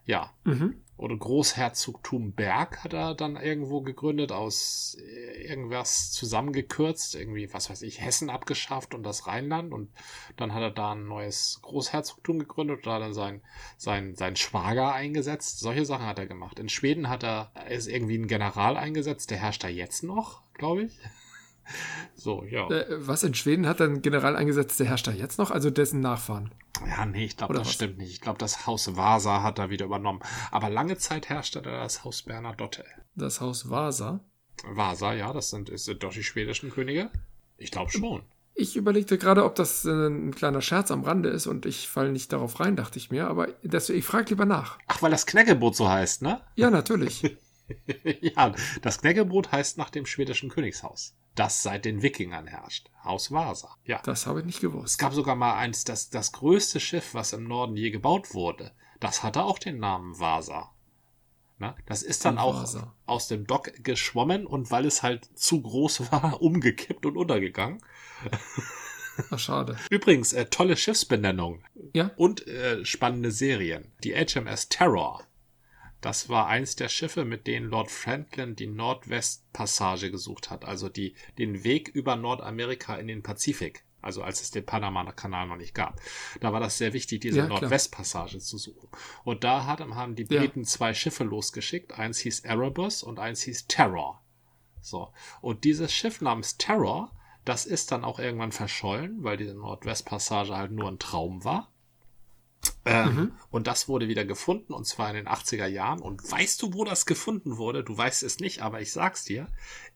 Ja, 0.06 0.32
Mhm. 0.44 0.82
Oder 1.02 1.18
Großherzogtum 1.18 2.34
Berg 2.34 2.84
hat 2.84 2.94
er 2.94 3.16
dann 3.16 3.36
irgendwo 3.36 3.82
gegründet, 3.82 4.32
aus 4.32 4.96
äh, 5.02 5.48
irgendwas 5.48 6.12
zusammengekürzt, 6.12 7.16
irgendwie, 7.16 7.52
was 7.52 7.72
weiß 7.72 7.82
ich, 7.82 8.02
Hessen 8.02 8.30
abgeschafft 8.30 8.94
und 8.94 9.02
das 9.02 9.26
Rheinland. 9.26 9.74
Und 9.74 9.90
dann 10.38 10.54
hat 10.54 10.62
er 10.62 10.70
da 10.70 10.92
ein 10.92 11.08
neues 11.08 11.58
Großherzogtum 11.64 12.38
gegründet 12.38 12.78
und 12.78 12.86
da 12.86 13.00
dann 13.00 13.16
sein, 13.16 13.42
sein, 13.78 14.14
sein 14.16 14.36
Schwager 14.36 14.94
eingesetzt. 14.94 15.60
Solche 15.60 15.86
Sachen 15.86 16.06
hat 16.06 16.20
er 16.20 16.28
gemacht. 16.28 16.60
In 16.60 16.70
Schweden 16.70 17.10
hat 17.10 17.24
er, 17.24 17.52
ist 17.68 17.88
irgendwie 17.88 18.20
ein 18.20 18.28
General 18.28 18.78
eingesetzt, 18.78 19.32
der 19.32 19.40
herrscht 19.40 19.64
da 19.64 19.70
jetzt 19.70 20.04
noch, 20.04 20.44
glaube 20.54 20.84
ich. 20.84 21.00
So, 22.16 22.44
ja. 22.44 22.70
Äh, 22.70 22.86
was 23.08 23.24
in 23.24 23.34
Schweden 23.34 23.66
hat 23.66 23.80
ein 23.80 24.02
General 24.02 24.36
eingesetzt, 24.36 24.80
der 24.80 24.88
herrscht 24.88 25.08
da 25.08 25.12
jetzt 25.12 25.38
noch, 25.38 25.52
also 25.52 25.70
dessen 25.70 26.02
Nachfahren. 26.02 26.52
Ja, 26.88 27.06
nee, 27.06 27.26
ich 27.26 27.38
glaube, 27.38 27.54
das 27.54 27.68
was? 27.68 27.74
stimmt 27.74 27.98
nicht. 27.98 28.12
Ich 28.12 28.22
glaube, 28.22 28.40
das 28.40 28.66
Haus 28.66 28.96
Vasa 28.96 29.44
hat 29.44 29.60
er 29.60 29.70
wieder 29.70 29.86
übernommen. 29.86 30.22
Aber 30.52 30.70
lange 30.70 30.98
Zeit 30.98 31.30
herrschte 31.30 31.62
da 31.62 31.82
das 31.82 32.04
Haus 32.04 32.24
Bernadotte. 32.24 32.86
Das 33.16 33.42
Haus 33.42 33.70
Vasa. 33.70 34.20
Vasa, 34.64 35.14
ja, 35.14 35.34
das 35.34 35.50
sind, 35.50 35.72
sind 35.80 36.04
doch 36.04 36.14
die 36.14 36.24
schwedischen 36.24 36.70
Könige. 36.70 37.10
Ich 37.58 37.72
glaube 37.72 37.92
schon. 37.92 38.24
Ich 38.54 38.76
überlegte 38.76 39.18
gerade, 39.18 39.46
ob 39.46 39.56
das 39.56 39.86
äh, 39.86 39.90
ein 39.90 40.36
kleiner 40.36 40.62
Scherz 40.62 40.92
am 40.92 41.04
Rande 41.04 41.30
ist 41.30 41.48
und 41.48 41.66
ich 41.66 41.88
falle 41.88 42.12
nicht 42.12 42.34
darauf 42.34 42.60
rein, 42.60 42.76
dachte 42.76 43.00
ich 43.00 43.10
mir, 43.10 43.28
aber 43.28 43.48
das, 43.64 43.90
ich 43.90 44.04
frage 44.04 44.30
lieber 44.30 44.46
nach. 44.46 44.78
Ach, 44.88 45.02
weil 45.02 45.12
das 45.12 45.26
Knäckebrot 45.26 45.76
so 45.76 45.90
heißt, 45.90 46.22
ne? 46.22 46.42
Ja, 46.56 46.70
natürlich. 46.70 47.24
ja, 48.22 48.54
das 48.82 49.00
Knäckebrot 49.00 49.52
heißt 49.52 49.78
nach 49.78 49.90
dem 49.90 50.06
schwedischen 50.06 50.50
Königshaus, 50.50 51.16
das 51.36 51.64
seit 51.64 51.86
den 51.86 52.02
Wikingern 52.02 52.48
herrscht. 52.48 52.90
Haus 53.04 53.32
Vasa. 53.32 53.76
Ja. 53.86 54.02
Das 54.04 54.28
habe 54.28 54.40
ich 54.40 54.46
nicht 54.46 54.56
Es 54.58 54.62
gewusst. 54.62 55.00
gab 55.00 55.14
sogar 55.14 55.36
mal 55.36 55.56
eins, 55.56 55.84
das, 55.84 56.10
das 56.10 56.32
größte 56.34 56.80
Schiff, 56.80 57.14
was 57.14 57.34
im 57.34 57.46
Norden 57.46 57.76
je 57.76 57.90
gebaut 57.92 58.34
wurde. 58.34 58.72
Das 59.00 59.24
hatte 59.24 59.44
auch 59.44 59.58
den 59.60 59.80
Namen 59.80 60.20
Vasa. 60.20 60.72
Na, 61.58 61.76
das 61.86 62.02
ist 62.02 62.26
dann 62.26 62.38
auch 62.38 62.56
Vasa. 62.62 62.96
aus 63.06 63.28
dem 63.28 63.46
Dock 63.46 63.72
geschwommen 63.84 64.46
und 64.48 64.72
weil 64.72 64.86
es 64.86 65.04
halt 65.04 65.30
zu 65.38 65.62
groß 65.62 66.02
war, 66.12 66.42
umgekippt 66.42 67.06
und 67.06 67.18
untergegangen. 67.18 67.82
Ach, 69.30 69.40
schade. 69.40 69.78
Übrigens, 69.90 70.34
äh, 70.34 70.46
tolle 70.46 70.76
Schiffsbenennung. 70.78 71.64
Ja. 71.94 72.12
Und 72.16 72.48
äh, 72.48 72.84
spannende 72.86 73.32
Serien. 73.32 73.92
Die 74.04 74.14
HMS 74.16 74.70
Terror. 74.70 75.24
Das 76.02 76.30
war 76.30 76.48
eins 76.48 76.76
der 76.76 76.90
Schiffe, 76.90 77.26
mit 77.26 77.46
denen 77.48 77.68
Lord 77.70 77.92
Franklin 77.92 78.56
die 78.56 78.68
Nordwestpassage 78.68 80.12
gesucht 80.12 80.50
hat, 80.50 80.66
also 80.66 80.90
die, 80.90 81.16
den 81.38 81.64
Weg 81.64 81.90
über 81.90 82.16
Nordamerika 82.16 82.96
in 82.96 83.08
den 83.08 83.24
Pazifik. 83.24 83.86
Also 84.02 84.24
als 84.24 84.42
es 84.42 84.50
den 84.50 84.66
Panama-Kanal 84.66 85.48
noch 85.48 85.58
nicht 85.58 85.76
gab. 85.76 86.02
Da 86.40 86.52
war 86.52 86.60
das 86.60 86.80
sehr 86.80 86.94
wichtig, 86.94 87.22
diese 87.22 87.42
Ja. 87.42 87.48
Nordwestpassage 87.48 88.40
zu 88.40 88.58
suchen. 88.58 88.90
Und 89.24 89.44
da 89.44 89.66
hat, 89.68 89.80
haben 89.80 90.16
die 90.16 90.26
Ja. 90.28 90.40
Briten 90.40 90.66
zwei 90.66 90.96
Schiffe 90.96 91.24
losgeschickt. 91.24 92.00
Eins 92.00 92.18
hieß 92.18 92.40
Erebus 92.40 93.04
und 93.04 93.20
eins 93.20 93.44
hieß 93.44 93.68
Terror. 93.68 94.24
So. 94.82 95.14
Und 95.42 95.64
dieses 95.66 95.94
Schiff 95.94 96.20
namens 96.20 96.58
Terror, 96.58 97.12
das 97.46 97.68
ist 97.68 97.92
dann 97.92 98.04
auch 98.04 98.18
irgendwann 98.18 98.52
verschollen, 98.52 99.24
weil 99.24 99.38
diese 99.38 99.54
Nordwestpassage 99.54 100.58
halt 100.58 100.72
nur 100.72 100.90
ein 100.90 100.98
Traum 100.98 101.44
war. 101.44 101.71
Ähm, 102.84 103.16
Mhm. 103.16 103.32
Und 103.52 103.68
das 103.68 103.88
wurde 103.88 104.08
wieder 104.08 104.26
gefunden, 104.26 104.74
und 104.74 104.86
zwar 104.88 105.10
in 105.10 105.16
den 105.16 105.28
80er 105.28 105.68
Jahren. 105.68 106.02
Und 106.02 106.30
weißt 106.32 106.62
du, 106.62 106.74
wo 106.74 106.84
das 106.84 107.06
gefunden 107.06 107.58
wurde? 107.58 107.84
Du 107.84 107.96
weißt 107.98 108.24
es 108.24 108.40
nicht, 108.40 108.62
aber 108.62 108.82
ich 108.82 108.92
sag's 108.92 109.24
dir. 109.24 109.48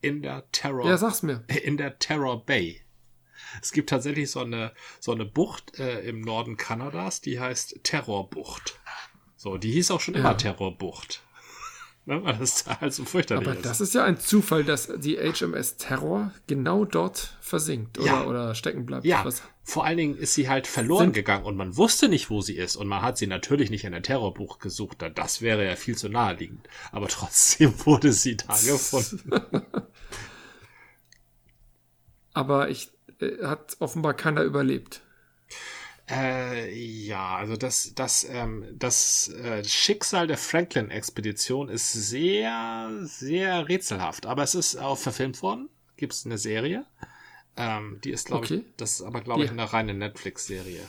In 0.01 0.21
der 0.21 0.49
Terror, 0.51 0.85
Ja, 0.87 0.97
sag's 0.97 1.23
mir. 1.23 1.43
in 1.63 1.77
der 1.77 1.97
Terror 1.97 2.45
Bay. 2.45 2.81
Es 3.61 3.71
gibt 3.71 3.89
tatsächlich 3.89 4.29
so 4.31 4.41
eine, 4.41 4.71
so 4.99 5.11
eine 5.11 5.25
Bucht 5.25 5.79
äh, 5.79 6.01
im 6.01 6.21
Norden 6.21 6.57
Kanadas, 6.57 7.21
die 7.21 7.39
heißt 7.39 7.79
Terrorbucht. 7.83 8.79
So, 9.35 9.57
die 9.57 9.71
hieß 9.71 9.91
auch 9.91 9.99
schon 10.01 10.15
immer 10.15 10.29
Ja. 10.31 10.33
Terrorbucht. 10.35 11.23
ne, 12.15 12.23
weil 12.23 12.37
das 12.37 12.65
halt 12.67 12.93
so 12.93 13.03
fürchterlich 13.05 13.47
Aber 13.47 13.57
ist. 13.57 13.65
das 13.65 13.81
ist 13.81 13.93
ja 13.95 14.03
ein 14.03 14.19
Zufall, 14.19 14.63
dass 14.63 14.87
die 14.97 15.17
HMS 15.17 15.77
Terror 15.77 16.31
genau 16.47 16.85
dort 16.85 17.35
versinkt 17.41 17.97
oder, 17.97 18.07
Ja. 18.07 18.25
oder 18.25 18.53
stecken 18.55 18.85
bleibt. 18.85 19.05
Ja, 19.05 19.25
Was, 19.25 19.41
vor 19.63 19.85
allen 19.85 19.97
Dingen 19.97 20.15
ist 20.17 20.35
sie 20.35 20.47
halt 20.47 20.67
verloren 20.67 21.05
Sind- 21.07 21.13
gegangen 21.13 21.45
und 21.45 21.57
man 21.57 21.75
wusste 21.77 22.07
nicht, 22.07 22.29
wo 22.29 22.41
sie 22.41 22.55
ist. 22.57 22.75
Und 22.75 22.87
man 22.87 23.01
hat 23.01 23.17
sie 23.17 23.25
natürlich 23.27 23.71
nicht 23.71 23.83
in 23.85 23.91
der 23.93 24.03
Terrorbuch 24.03 24.59
gesucht. 24.59 25.01
denn 25.01 25.15
Das 25.15 25.41
wäre 25.41 25.65
ja 25.65 25.75
viel 25.75 25.97
zu 25.97 26.07
naheliegend. 26.09 26.67
Aber 26.91 27.07
trotzdem 27.09 27.73
wurde 27.85 28.11
sie 28.11 28.37
da 28.37 28.53
gefunden. 28.53 29.31
aber 32.33 32.69
ich 32.69 32.89
äh, 33.19 33.43
hat 33.45 33.77
offenbar 33.79 34.13
keiner 34.13 34.41
überlebt. 34.43 35.01
Äh, 36.09 36.71
ja, 36.75 37.35
also 37.35 37.55
das, 37.57 37.93
das, 37.95 38.23
ähm, 38.29 38.65
das 38.73 39.29
äh, 39.29 39.63
Schicksal 39.63 40.27
der 40.27 40.37
Franklin-Expedition 40.37 41.67
ist 41.69 41.91
sehr, 41.93 42.91
sehr 43.03 43.67
rätselhaft. 43.67 44.25
Aber 44.27 44.43
es 44.43 44.53
ist 44.53 44.75
auch 44.77 44.97
verfilmt 44.97 45.41
worden. 45.41 45.69
Gibt 45.97 46.13
es 46.13 46.25
eine 46.25 46.37
Serie. 46.37 46.85
Ähm, 47.57 47.99
die 48.03 48.11
ist, 48.11 48.27
glaube 48.27 48.45
Okay. 48.45 48.63
ich, 48.67 48.75
das 48.77 48.91
ist 48.99 49.01
aber, 49.01 49.21
glaube 49.21 49.45
ich, 49.45 49.49
eine 49.49 49.71
reine 49.73 49.93
Netflix-Serie. 49.93 50.85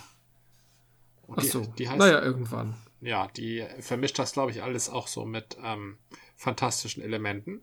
Und 1.27 1.39
Ach 1.39 1.43
die- 1.43 1.49
so, 1.49 1.61
die 1.61 1.89
heißt, 1.89 1.99
naja, 1.99 2.21
irgendwann. 2.21 2.75
ja, 3.01 3.29
die 3.29 3.65
vermischt 3.81 4.19
das, 4.19 4.33
glaube 4.33 4.51
ich, 4.51 4.63
alles 4.63 4.91
auch 4.91 5.07
so 5.09 5.25
mit 5.25 5.57
ähm, 5.63 5.97
fantastischen 6.37 7.03
Elementen. 7.03 7.63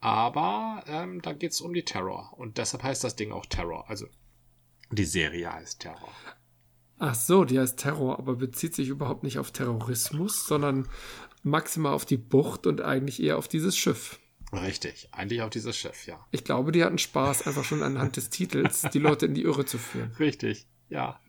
Aber 0.00 0.82
ähm, 0.86 1.20
da 1.22 1.32
geht's 1.32 1.60
um 1.60 1.74
die 1.74 1.84
Terror. 1.84 2.32
Und 2.38 2.56
deshalb 2.58 2.82
heißt 2.84 3.04
das 3.04 3.16
Ding 3.16 3.32
auch 3.32 3.46
Terror. 3.46 3.88
Also 3.90 4.06
die 4.92 5.04
Serie 5.04 5.52
heißt 5.52 5.80
Terror. 5.80 6.12
Ach 6.98 7.14
so, 7.14 7.44
die 7.44 7.58
heißt 7.58 7.78
Terror, 7.78 8.18
aber 8.18 8.36
bezieht 8.36 8.74
sich 8.74 8.88
überhaupt 8.88 9.22
nicht 9.22 9.38
auf 9.38 9.50
Terrorismus, 9.50 10.46
sondern 10.46 10.88
maximal 11.42 11.92
auf 11.92 12.04
die 12.06 12.16
Bucht 12.16 12.66
und 12.66 12.80
eigentlich 12.80 13.22
eher 13.22 13.38
auf 13.38 13.48
dieses 13.48 13.76
Schiff. 13.76 14.18
Richtig, 14.52 15.08
eigentlich 15.12 15.42
auf 15.42 15.50
dieses 15.50 15.76
Schiff, 15.76 16.06
ja. 16.06 16.24
Ich 16.30 16.44
glaube, 16.44 16.72
die 16.72 16.84
hatten 16.84 16.98
Spaß, 16.98 17.46
einfach 17.46 17.64
schon 17.64 17.82
anhand 17.82 18.16
des 18.16 18.30
Titels 18.30 18.82
die 18.92 18.98
Leute 18.98 19.26
in 19.26 19.34
die 19.34 19.42
Irre 19.42 19.66
zu 19.66 19.76
führen. 19.76 20.12
Richtig, 20.18 20.66
ja. 20.88 21.20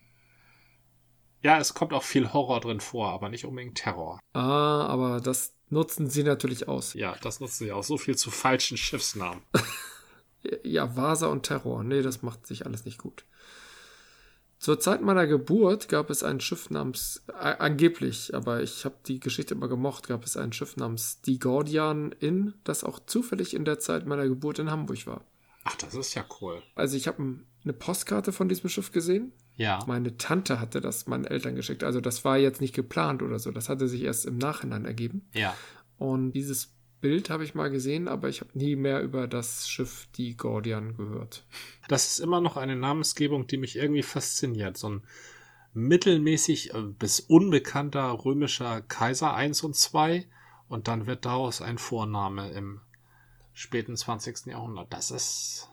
Ja, 1.41 1.59
es 1.59 1.73
kommt 1.73 1.93
auch 1.93 2.03
viel 2.03 2.31
Horror 2.33 2.59
drin 2.61 2.79
vor, 2.79 3.09
aber 3.11 3.29
nicht 3.29 3.45
unbedingt 3.45 3.77
Terror. 3.77 4.19
Ah, 4.33 4.85
aber 4.85 5.19
das 5.19 5.53
nutzen 5.69 6.09
sie 6.09 6.23
natürlich 6.23 6.67
aus. 6.67 6.93
Ja, 6.93 7.15
das 7.21 7.39
nutzen 7.39 7.65
sie 7.65 7.71
auch 7.71 7.83
so 7.83 7.97
viel 7.97 8.15
zu 8.15 8.31
falschen 8.31 8.77
Schiffsnamen. 8.77 9.41
Ja, 10.63 10.95
Vasa 10.95 11.27
und 11.27 11.43
Terror. 11.43 11.83
Nee, 11.83 12.01
das 12.01 12.21
macht 12.21 12.47
sich 12.47 12.65
alles 12.65 12.85
nicht 12.85 12.99
gut. 12.99 13.25
Zur 14.59 14.79
Zeit 14.79 15.01
meiner 15.01 15.27
Geburt 15.27 15.87
gab 15.87 16.09
es 16.09 16.23
ein 16.23 16.39
Schiff 16.39 16.69
namens, 16.71 17.23
äh, 17.29 17.33
angeblich, 17.59 18.33
aber 18.33 18.63
ich 18.63 18.85
habe 18.85 18.95
die 19.05 19.19
Geschichte 19.19 19.53
immer 19.53 19.67
gemocht, 19.67 20.07
gab 20.07 20.25
es 20.25 20.35
ein 20.35 20.51
Schiff 20.51 20.77
namens 20.77 21.21
Die 21.21 21.37
Gordian 21.39 22.11
Inn, 22.19 22.55
das 22.63 22.83
auch 22.83 22.99
zufällig 23.05 23.53
in 23.53 23.65
der 23.65 23.79
Zeit 23.79 24.05
meiner 24.07 24.27
Geburt 24.27 24.57
in 24.59 24.71
Hamburg 24.71 25.05
war. 25.05 25.23
Ach, 25.63 25.75
das 25.75 25.93
ist 25.93 26.15
ja 26.15 26.25
cool. 26.41 26.61
Also 26.75 26.97
ich 26.97 27.07
habe 27.07 27.21
ein- 27.21 27.45
eine 27.63 27.73
Postkarte 27.73 28.31
von 28.31 28.49
diesem 28.49 28.69
Schiff 28.69 28.91
gesehen. 28.91 29.31
Ja. 29.57 29.79
Meine 29.87 30.17
Tante 30.17 30.59
hatte 30.61 30.81
das 30.81 31.07
meinen 31.07 31.25
Eltern 31.25 31.55
geschickt. 31.55 31.83
Also 31.83 31.99
das 32.01 32.23
war 32.23 32.37
jetzt 32.37 32.61
nicht 32.61 32.73
geplant 32.73 33.21
oder 33.21 33.39
so. 33.39 33.51
Das 33.51 33.67
hatte 33.69 33.87
sich 33.87 34.03
erst 34.03 34.25
im 34.25 34.37
Nachhinein 34.37 34.85
ergeben. 34.85 35.27
Ja. 35.33 35.55
Und 35.97 36.31
dieses 36.31 36.73
Bild 36.99 37.29
habe 37.29 37.43
ich 37.43 37.55
mal 37.55 37.69
gesehen, 37.69 38.07
aber 38.07 38.29
ich 38.29 38.41
habe 38.41 38.57
nie 38.57 38.75
mehr 38.75 39.01
über 39.01 39.27
das 39.27 39.67
Schiff 39.69 40.07
Die 40.15 40.35
Gordian 40.35 40.95
gehört. 40.95 41.45
Das 41.87 42.07
ist 42.07 42.19
immer 42.19 42.41
noch 42.41 42.57
eine 42.57 42.75
Namensgebung, 42.75 43.47
die 43.47 43.57
mich 43.57 43.75
irgendwie 43.75 44.03
fasziniert. 44.03 44.77
So 44.77 44.89
ein 44.89 45.03
mittelmäßig 45.73 46.73
äh, 46.73 46.81
bis 46.81 47.19
unbekannter 47.19 48.25
römischer 48.25 48.81
Kaiser 48.81 49.33
1 49.33 49.63
und 49.63 49.75
2 49.75 50.27
und 50.67 50.87
dann 50.87 51.05
wird 51.05 51.25
daraus 51.25 51.61
ein 51.61 51.77
Vorname 51.77 52.51
im 52.51 52.81
späten 53.53 53.95
20. 53.95 54.47
Jahrhundert. 54.47 54.91
Das 54.91 55.11
ist 55.11 55.69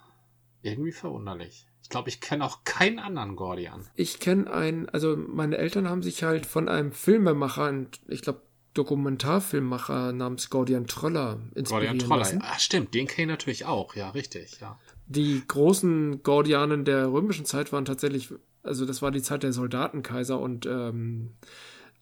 irgendwie 0.63 0.93
verwunderlich. 0.93 1.67
Ich 1.83 1.91
glaube, 1.91 2.09
ich 2.09 2.21
kenne 2.21 2.45
auch 2.45 2.65
keinen 2.65 2.99
anderen 2.99 3.37
Gordian. 3.37 3.87
Ich 3.95 4.21
kenne 4.21 4.51
einen, 4.51 4.89
also 4.89 5.17
meine 5.17 5.59
Eltern 5.59 5.89
haben 5.89 6.03
sich 6.03 6.23
halt 6.23 6.47
von 6.47 6.69
einem 6.69 6.93
Filmemacher, 6.93 7.87
ich 8.09 8.23
glaube 8.23 8.43
Dokumentarfilmmacher 8.75 10.13
namens 10.13 10.51
Gordian 10.51 10.87
Tröller 10.87 11.41
inspirieren 11.55 11.99
Gordian 11.99 11.99
Troller. 11.99 12.19
lassen. 12.19 12.43
Ah, 12.43 12.59
stimmt, 12.59 12.95
den 12.95 13.07
kenne 13.07 13.23
ich 13.23 13.29
natürlich 13.29 13.65
auch. 13.65 13.95
Ja, 13.95 14.11
richtig, 14.11 14.59
ja. 14.61 14.79
Die 15.07 15.43
großen 15.47 16.23
Gordianen 16.23 16.85
der 16.85 17.11
römischen 17.11 17.45
Zeit 17.45 17.73
waren 17.73 17.85
tatsächlich, 17.85 18.33
also 18.63 18.85
das 18.87 19.03
war 19.03 19.11
die 19.11 19.23
Zeit 19.23 19.43
der 19.43 19.53
Soldatenkaiser 19.53 20.39
und 20.41 20.67
ähm, 20.67 21.35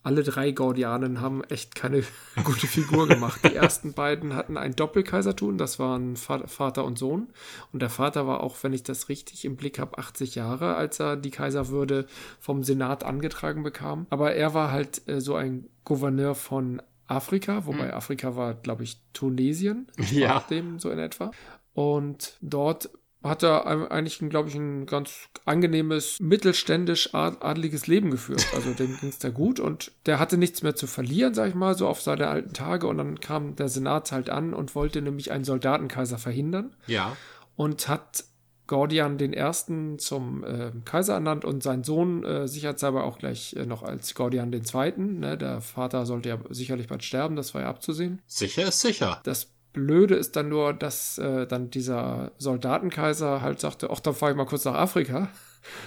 alle 0.03 0.23
drei 0.23 0.51
Gordianen 0.51 1.21
haben 1.21 1.45
echt 1.45 1.75
keine 1.75 2.03
gute 2.45 2.67
Figur 2.67 3.07
gemacht. 3.09 3.41
Die 3.45 3.55
ersten 3.55 3.93
beiden 3.93 4.35
hatten 4.35 4.57
ein 4.57 4.75
Doppelkaisertum, 4.75 5.59
das 5.59 5.79
waren 5.79 6.17
Va- 6.17 6.47
Vater 6.47 6.85
und 6.85 6.99
Sohn. 6.99 7.29
Und 7.73 7.81
der 7.83 7.91
Vater 7.91 8.27
war 8.27 8.41
auch, 8.43 8.57
wenn 8.63 8.73
ich 8.73 8.83
das 8.83 9.09
richtig 9.09 9.45
im 9.45 9.57
Blick 9.57 9.79
habe, 9.79 9.99
80 9.99 10.35
Jahre, 10.35 10.75
als 10.75 10.99
er 11.01 11.17
die 11.17 11.31
Kaiserwürde 11.31 12.07
vom 12.41 12.65
Senat 12.65 13.05
angetragen 13.05 13.63
bekam. 13.63 14.07
Aber 14.11 14.35
er 14.35 14.55
war 14.55 14.73
halt 14.73 15.07
äh, 15.09 15.21
so 15.21 15.35
ein 15.37 15.69
Gouverneur 15.85 16.35
von 16.35 16.83
Afrika, 17.07 17.67
wobei 17.67 17.93
Afrika 17.95 18.37
war, 18.37 18.55
glaube 18.55 18.85
ich, 18.85 18.99
Tunesien, 19.13 19.87
Ja. 20.11 20.41
dem 20.51 20.79
so 20.79 20.91
in 20.91 20.99
etwa. 20.99 21.31
Und 21.75 22.37
dort 22.41 22.91
hat 23.23 23.43
er 23.43 23.67
eigentlich, 23.91 24.19
glaube 24.31 24.49
ich, 24.49 24.55
ein 24.55 24.87
ganz 24.87 25.29
angenehmes, 25.45 26.19
mittelständisch 26.21 27.15
ad- 27.15 27.39
adeliges 27.41 27.87
Leben 27.87 28.11
geführt. 28.11 28.45
Also 28.55 28.73
dem 28.73 28.97
ging 29.01 29.09
es 29.11 29.19
da 29.19 29.29
gut 29.31 29.61
und 29.61 29.93
der 30.07 30.19
hatte 30.19 30.37
nichts 30.39 30.63
mehr 30.63 30.75
zu 30.75 30.87
verlieren, 30.87 31.35
sag 31.35 31.49
ich 31.49 31.55
mal, 31.55 31.77
so 31.77 31.87
auf 31.89 32.01
seine 32.01 32.29
alten 32.29 32.53
Tage. 32.53 32.87
Und 32.87 32.99
dann 32.99 33.21
kam 33.21 33.57
der 33.57 33.69
Senat 33.69 34.13
halt 34.13 34.31
an 34.31 34.55
und 34.55 34.75
wollte 34.75 35.03
nämlich 35.03 35.31
einen 35.31 35.45
Soldatenkaiser 35.45 36.19
verhindern 36.19 36.75
Ja. 36.87 37.17
und 37.57 37.89
hat 37.89 38.25
Gordian 38.69 39.19
den 39.19 39.33
Ersten 39.35 39.99
zum 39.99 40.45
äh, 40.45 40.71
Kaiser 40.85 41.15
ernannt 41.15 41.45
und 41.45 41.63
sein 41.63 41.85
Sohn 41.85 42.25
äh, 42.25 42.49
sicherheitshalber 42.49 43.05
auch 43.05 43.19
gleich 43.19 43.55
äh, 43.55 43.67
noch 43.67 43.83
als 43.83 44.15
Gordian 44.15 44.51
den 44.51 44.65
Zweiten. 44.65 45.19
Ne? 45.21 45.37
Der 45.37 45.61
Vater 45.61 46.07
sollte 46.07 46.31
ja 46.31 46.39
sicherlich 46.49 46.87
bald 46.87 47.05
sterben, 47.05 47.37
das 47.37 47.53
war 47.55 47.63
ja 47.63 47.69
abzusehen. 47.69 48.23
Sicher 48.27 48.69
ist 48.69 48.81
sicher. 48.81 49.21
Das 49.25 49.49
Blöde 49.73 50.15
ist 50.15 50.37
dann 50.37 50.49
nur, 50.49 50.75
dass 50.75 51.19
äh, 51.19 51.47
dann 51.47 51.71
dieser 51.71 52.33
Soldatenkaiser 52.39 53.41
halt 53.41 53.61
sagte, 53.61 53.91
ach, 53.91 54.01
dann 54.01 54.15
fahre 54.15 54.33
ich 54.33 54.37
mal 54.37 54.47
kurz 54.47 54.65
nach 54.65 54.75
Afrika. 54.75 55.29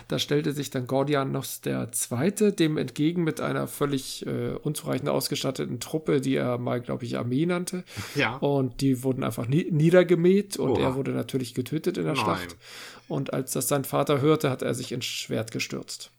Da 0.08 0.20
stellte 0.20 0.54
sich 0.54 0.70
dann 0.70 0.88
Gordianos 0.88 1.60
der 1.60 1.92
Zweite 1.92 2.54
dem 2.54 2.78
entgegen 2.78 3.26
mit 3.26 3.42
einer 3.42 3.68
völlig 3.68 4.26
äh, 4.26 4.52
unzureichend 4.52 5.10
ausgestatteten 5.10 5.82
Truppe, 5.82 6.22
die 6.22 6.36
er 6.36 6.58
mal, 6.58 6.80
glaube 6.80 7.04
ich, 7.04 7.18
Armee 7.18 7.46
nannte. 7.46 7.84
Ja. 8.16 8.38
Und 8.38 8.80
die 8.80 9.04
wurden 9.04 9.26
einfach 9.26 9.50
nie 9.50 9.70
niedergemäht 9.70 10.56
und 10.56 10.72
Oha. 10.72 10.82
er 10.82 10.96
wurde 10.96 11.12
natürlich 11.12 11.54
getötet 11.54 11.98
in 11.98 12.06
der 12.06 12.14
Nein. 12.14 12.24
Schlacht. 12.24 12.56
Und 13.10 13.34
als 13.34 13.52
das 13.52 13.68
sein 13.68 13.84
Vater 13.84 14.22
hörte, 14.22 14.50
hat 14.50 14.62
er 14.62 14.74
sich 14.74 14.94
ins 14.94 15.04
Schwert 15.04 15.52
gestürzt. 15.52 16.12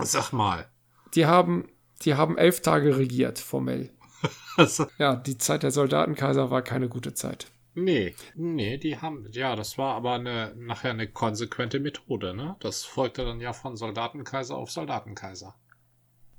Sag 0.00 0.32
mal. 0.32 0.66
Die 1.14 1.26
haben, 1.26 1.68
die 2.06 2.14
haben 2.14 2.38
elf 2.38 2.60
Tage 2.62 2.96
regiert, 2.96 3.38
formell. 3.38 3.90
Also, 4.56 4.86
Ja, 4.98 5.16
die 5.16 5.38
Zeit 5.38 5.62
der 5.62 5.70
Soldatenkaiser 5.70 6.50
war 6.50 6.62
keine 6.62 6.88
gute 6.88 7.14
Zeit. 7.14 7.50
nee, 7.74 8.14
nee, 8.34 8.78
die 8.78 8.98
haben, 8.98 9.26
ja, 9.32 9.56
das 9.56 9.76
war 9.78 9.94
aber 9.94 10.14
eine, 10.14 10.54
nachher 10.56 10.90
eine 10.90 11.06
konsequente 11.08 11.80
Methode, 11.80 12.34
ne? 12.34 12.56
Das 12.60 12.84
folgte 12.84 13.24
dann 13.24 13.40
ja 13.40 13.52
von 13.52 13.76
Soldatenkaiser 13.76 14.56
auf 14.56 14.70
Soldatenkaiser. 14.70 15.54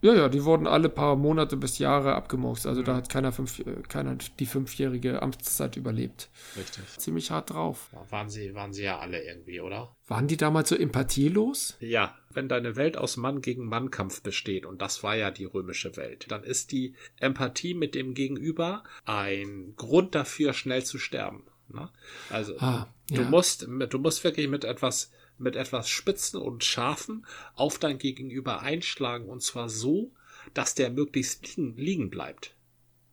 Ja, 0.04 0.14
ja, 0.14 0.28
die 0.28 0.44
wurden 0.44 0.68
alle 0.68 0.90
paar 0.90 1.16
Monate 1.16 1.56
bis 1.56 1.80
Jahre 1.80 2.14
abgemurkst. 2.16 2.68
Also 2.68 2.82
mhm. 2.82 2.86
da 2.86 2.96
hat 2.98 3.08
keiner, 3.08 3.32
fünf, 3.32 3.60
äh, 3.60 3.82
keiner 3.88 4.18
die 4.38 4.46
fünfjährige 4.46 5.22
Amtszeit 5.22 5.78
überlebt. 5.78 6.30
Richtig. 6.58 6.84
Ziemlich 6.98 7.32
hart 7.32 7.52
drauf. 7.52 7.88
Ja, 7.94 8.12
waren 8.12 8.30
sie, 8.30 8.54
waren 8.54 8.74
sie 8.74 8.84
ja 8.84 9.00
alle 9.00 9.24
irgendwie, 9.24 9.62
oder? 9.62 9.96
Waren 10.08 10.28
die 10.28 10.36
damals 10.36 10.68
so 10.68 10.76
empathielos? 10.76 11.78
Ja, 11.80 12.18
wenn 12.30 12.50
deine 12.50 12.76
Welt 12.76 12.98
aus 12.98 13.16
Mann 13.16 13.42
gegen 13.42 13.66
Mann 13.66 13.92
Kampf 13.92 14.22
besteht, 14.22 14.66
und 14.66 14.82
das 14.82 15.04
war 15.04 15.16
ja 15.16 15.32
die 15.32 15.46
römische 15.46 15.96
Welt, 15.96 16.26
dann 16.30 16.44
ist 16.44 16.74
die 16.74 16.96
Empathie 17.22 17.74
mit 17.74 17.96
dem 17.96 18.14
Gegenüber 18.14 18.84
ein 19.06 19.74
Grund 19.78 20.16
dafür, 20.16 20.52
schnell 20.52 20.84
zu 20.84 21.00
sterben. 21.00 21.46
Ne? 21.70 21.90
Also 22.30 22.58
ah, 22.60 22.94
ja. 23.10 23.18
du 23.18 23.24
musst, 23.24 23.68
du 23.68 24.00
musst 24.00 24.24
wirklich 24.24 24.48
mit 24.48 24.64
etwas 24.64 25.12
mit 25.38 25.56
etwas 25.56 25.90
Spitzen 25.90 26.40
und 26.40 26.64
Scharfen 26.64 27.26
auf 27.56 27.80
dein 27.80 27.98
Gegenüber 27.98 28.62
einschlagen 28.62 29.28
und 29.30 29.42
zwar 29.42 29.70
so, 29.70 30.12
dass 30.54 30.76
der 30.76 30.90
möglichst 30.90 31.56
liegen, 31.56 31.76
liegen 31.76 32.10
bleibt. 32.10 32.56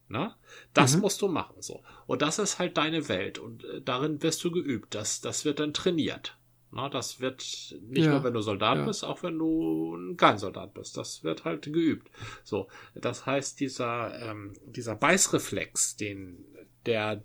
Na? 0.09 0.37
Das 0.75 0.97
mhm. 0.97 1.03
musst 1.03 1.23
du 1.23 1.29
machen, 1.29 1.57
so. 1.61 1.83
Und 2.07 2.23
das 2.23 2.39
ist 2.39 2.59
halt 2.59 2.77
deine 2.77 3.09
Welt 3.09 3.39
und 3.39 3.65
äh, 3.65 3.81
darin 3.81 4.23
wirst 4.23 4.43
du 4.43 4.51
geübt. 4.51 4.95
Das, 4.95 5.21
das 5.21 5.45
wird 5.45 5.61
dann 5.61 5.73
trainiert. 5.73 6.37
Na, 6.73 6.89
das 6.89 7.21
wird 7.21 7.41
nicht 7.83 8.05
ja. 8.05 8.13
nur, 8.13 8.25
wenn 8.25 8.35
du 8.35 8.41
Soldat 8.43 8.79
ja. 8.79 8.85
bist, 8.85 9.05
auch 9.05 9.23
wenn 9.25 9.39
du 9.39 10.15
kein 10.17 10.39
Soldat 10.39 10.75
bist. 10.75 10.97
Das 10.97 11.25
wird 11.25 11.45
halt 11.45 11.63
geübt. 11.65 12.11
So. 12.45 12.69
Das 12.95 13.27
heißt, 13.27 13.59
dieser, 13.59 14.21
ähm, 14.21 14.55
dieser 14.67 14.95
Beißreflex, 14.95 15.97
den, 15.97 16.45
der 16.87 17.25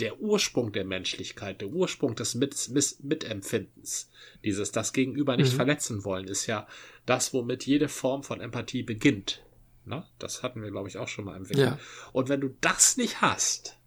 der 0.00 0.20
Ursprung 0.20 0.72
der 0.72 0.84
Menschlichkeit, 0.84 1.60
der 1.60 1.68
Ursprung 1.68 2.14
des 2.14 2.34
Mit 2.34 2.68
Mit 2.70 3.02
Mitempfindens, 3.02 4.10
dieses 4.44 4.72
das 4.72 4.92
Gegenüber 4.92 5.36
nicht 5.36 5.52
mhm. 5.52 5.56
verletzen 5.56 6.04
wollen, 6.04 6.28
ist 6.28 6.46
ja 6.46 6.66
das, 7.06 7.32
womit 7.32 7.66
jede 7.66 7.88
Form 7.88 8.22
von 8.22 8.40
Empathie 8.40 8.82
beginnt. 8.82 9.42
Na, 9.84 10.06
das 10.18 10.42
hatten 10.42 10.62
wir, 10.62 10.70
glaube 10.70 10.88
ich, 10.88 10.98
auch 10.98 11.08
schon 11.08 11.24
mal 11.24 11.36
im 11.36 11.48
Weg. 11.48 11.56
Ja. 11.56 11.78
Und 12.12 12.28
wenn 12.28 12.40
du 12.40 12.54
das 12.60 12.96
nicht 12.96 13.22
hast, 13.22 13.78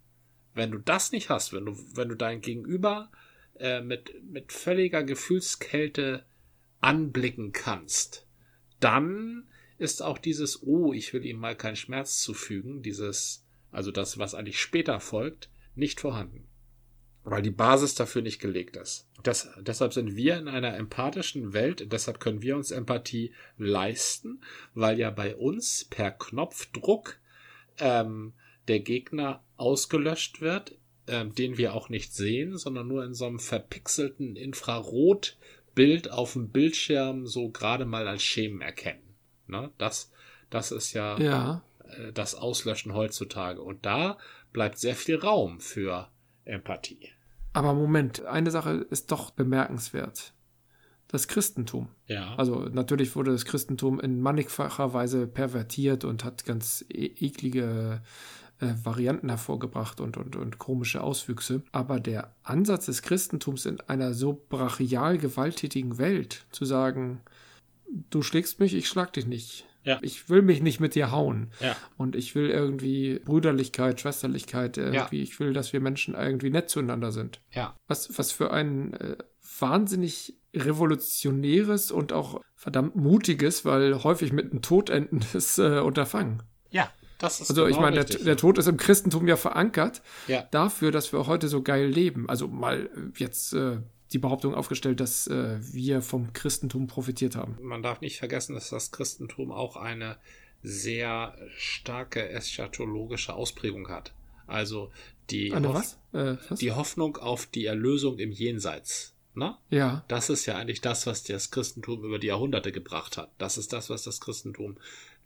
wenn 0.53 0.72
du 0.72 0.80
das 0.80 1.12
nicht 1.12 1.30
hast, 1.30 1.53
wenn 1.53 1.65
du, 1.65 1.77
wenn 1.96 2.10
du 2.10 2.15
dein 2.15 2.41
Gegenüber 2.41 3.12
äh, 3.60 3.82
mit, 3.82 4.12
mit 4.24 4.51
völliger 4.51 5.03
Gefühlskälte 5.03 6.25
anblicken 6.82 7.51
kannst, 7.51 8.25
dann 8.80 9.48
ist 9.77 10.01
auch 10.01 10.18
dieses, 10.18 10.63
oh, 10.63 10.94
ich 10.94 11.13
will 11.13 11.25
ihm 11.25 11.38
mal 11.38 11.56
keinen 11.56 11.75
Schmerz 11.75 12.20
zufügen, 12.22 12.82
dieses, 12.82 13.46
also 13.72 13.91
das, 13.91 14.18
was 14.18 14.34
eigentlich 14.34 14.60
später 14.60 15.00
folgt, 15.00 15.50
nicht 15.75 16.01
vorhanden, 16.01 16.48
weil 17.24 17.42
die 17.42 17.51
Basis 17.51 17.96
dafür 17.96 18.22
nicht 18.22 18.40
gelegt 18.40 18.78
ist. 18.78 19.08
Das, 19.24 19.50
deshalb 19.60 19.94
sind 19.94 20.16
wir 20.16 20.38
in 20.38 20.48
einer 20.48 20.75
empathischen 20.75 21.54
Welt, 21.54 21.92
deshalb 21.92 22.20
können 22.20 22.42
wir 22.42 22.56
uns 22.56 22.72
Empathie 22.72 23.34
leisten, 23.58 24.42
weil 24.74 25.00
ja 25.00 25.12
bei 25.12 25.36
uns 25.36 25.86
per 25.86 26.12
Knopfdruck 26.12 27.18
ähm, 27.80 28.34
der 28.68 28.80
Gegner 28.80 29.44
ausgelöscht 29.58 30.42
wird, 30.42 30.75
ähm, 31.08 31.36
den 31.36 31.58
wir 31.58 31.74
auch 31.74 31.90
nicht 31.90 32.13
sehen, 32.13 32.58
sondern 32.58 32.88
nur 32.88 33.04
in 33.04 33.13
so 33.13 33.25
einem 33.25 33.40
verpixelten 33.40 34.36
Infrarotbild 34.36 36.12
auf 36.12 36.34
dem 36.34 36.50
Bildschirm 36.50 37.28
so 37.28 37.50
gerade 37.50 37.86
mal 37.86 38.08
als 38.08 38.24
Schemen 38.24 38.62
erkennen. 38.62 39.16
Ne? 39.48 39.72
Das, 39.78 40.12
das 40.50 40.72
ist 40.72 40.94
ja, 40.94 41.20
ja. 41.20 41.63
Äh, 41.84 42.13
das 42.13 42.36
Auslöschen 42.36 42.94
heutzutage. 42.94 43.62
Und 43.62 43.86
da 43.86 44.18
bleibt 44.51 44.77
sehr 44.77 44.96
viel 44.96 45.17
Raum 45.17 45.60
für 45.60 46.08
Empathie. 46.46 47.10
Aber 47.53 47.74
Moment, 47.74 48.25
eine 48.25 48.51
Sache 48.51 48.86
ist 48.89 49.12
doch 49.12 49.31
bemerkenswert. 49.31 50.34
Das 51.08 51.27
Christentum. 51.27 51.89
Ja. 52.08 52.36
Also 52.36 52.70
natürlich 52.72 53.15
wurde 53.17 53.31
das 53.31 53.43
Christentum 53.43 54.00
in 54.00 54.22
mannigfacher 54.22 54.93
Weise 54.93 55.27
pervertiert 55.27 56.05
und 56.05 56.24
hat 56.24 56.46
ganz 56.46 56.86
e 56.88 57.05
eklige 57.05 58.01
äh, 58.62 58.74
Varianten 58.84 59.27
hervorgebracht 59.27 60.00
und, 60.00 60.15
und, 60.15 60.38
und 60.38 60.58
komische 60.58 61.01
Auswüchse. 61.01 61.63
Aber 61.74 62.00
der 62.00 62.34
Ansatz 62.43 62.86
des 62.86 63.01
Christentums 63.01 63.65
in 63.65 63.81
einer 63.81 64.13
so 64.13 64.46
brachial 64.48 65.17
gewalttätigen 65.17 65.98
Welt, 65.98 66.46
zu 66.51 66.63
sagen, 66.63 67.22
du 68.10 68.22
schlägst 68.22 68.62
mich, 68.62 68.74
ich 68.74 68.88
schlag 68.88 69.12
dich 69.12 69.25
nicht, 69.25 69.65
ja. 69.84 70.00
Ich 70.02 70.30
will 70.30 70.42
mich 70.42 70.62
nicht 70.62 70.80
mit 70.80 70.96
dir 70.96 71.12
hauen. 71.12 71.52
Ja. 71.60 71.76
Und 71.98 72.16
ich 72.16 72.36
will 72.36 72.50
irgendwie 72.50 73.20
Brüderlichkeit, 73.20 74.00
Schwesterlichkeit, 74.00 74.78
irgendwie, 74.78 75.18
ja. 75.18 75.24
ich 75.24 75.40
will, 75.40 75.54
dass 75.54 75.74
wir 75.74 75.80
Menschen 75.80 76.14
irgendwie 76.14 76.50
nett 76.50 76.70
zueinander 76.70 77.12
sind. 77.12 77.42
Ja. 77.52 77.76
Was, 77.88 78.18
was 78.18 78.32
für 78.32 78.52
ein 78.52 78.94
äh, 78.94 79.18
wahnsinnig 79.60 80.36
revolutionäres 80.56 81.92
und 81.92 82.14
auch 82.14 82.42
verdammt 82.56 82.96
mutiges, 82.96 83.66
weil 83.66 84.04
häufig 84.04 84.34
mit 84.34 84.52
einem 84.52 84.62
Tod 84.62 84.90
endendes 84.90 85.58
äh, 85.58 85.79
Unterfangen. 85.79 86.44
Ja. 86.70 86.90
Das 87.18 87.40
ist 87.40 87.51
also 87.51 87.66
genau 87.66 87.75
ich 87.75 87.79
meine, 87.79 88.03
der, 88.03 88.18
der, 88.18 88.36
Tod 88.36 88.58
ist 88.58 88.68
im 88.68 88.77
Christentum 88.77 89.27
ja 89.27 89.36
verankert 89.36 90.01
ja. 90.27 90.44
dafür, 90.50 90.92
dass 90.92 91.14
wir 91.14 91.27
heute 91.27 91.50
so 91.50 91.62
geil 91.62 91.86
leben. 91.86 92.27
Also 92.27 92.48
mal 92.48 92.90
jetzt 93.16 93.53
äh, 93.53 93.77
die 94.14 94.20
Behauptung 94.20 94.54
aufgestellt, 94.54 95.00
dass 95.00 95.28
äh, 95.28 95.58
wir 95.62 96.02
vom 96.02 96.34
Christentum 96.34 96.88
profitiert 96.88 97.36
haben. 97.36 97.58
Man 97.62 97.82
darf 97.82 98.02
nicht 98.02 98.18
vergessen, 98.18 98.56
dass 98.56 98.70
das 98.70 98.92
Christentum 98.92 99.52
auch 99.52 99.76
eine 99.76 100.18
sehr 100.64 101.36
starke 101.58 102.30
eschatologische 102.30 103.34
Ausprägung 103.34 103.90
hat. 103.90 104.14
Also 104.48 104.92
die, 105.30 105.54
eine 105.54 105.74
was? 105.74 105.98
Äh, 106.14 106.36
was? 106.50 106.60
die 106.60 106.72
Hoffnung 106.72 107.18
auf 107.18 107.46
die 107.46 107.66
Erlösung 107.66 108.20
im 108.20 108.32
Jenseits. 108.32 109.14
Na? 109.34 109.60
Ja. 109.70 110.04
Das 110.10 110.30
ist 110.30 110.46
ja 110.46 110.58
eigentlich 110.58 110.82
das, 110.82 111.08
was 111.08 111.24
das 111.24 111.52
Christentum 111.52 112.04
über 112.04 112.20
die 112.20 112.28
Jahrhunderte 112.28 112.74
gebracht 112.74 113.18
hat. 113.18 113.32
Das 113.38 113.58
ist 113.58 113.72
das, 113.72 113.90
was 113.90 114.04
das 114.04 114.20
Christentum 114.20 114.78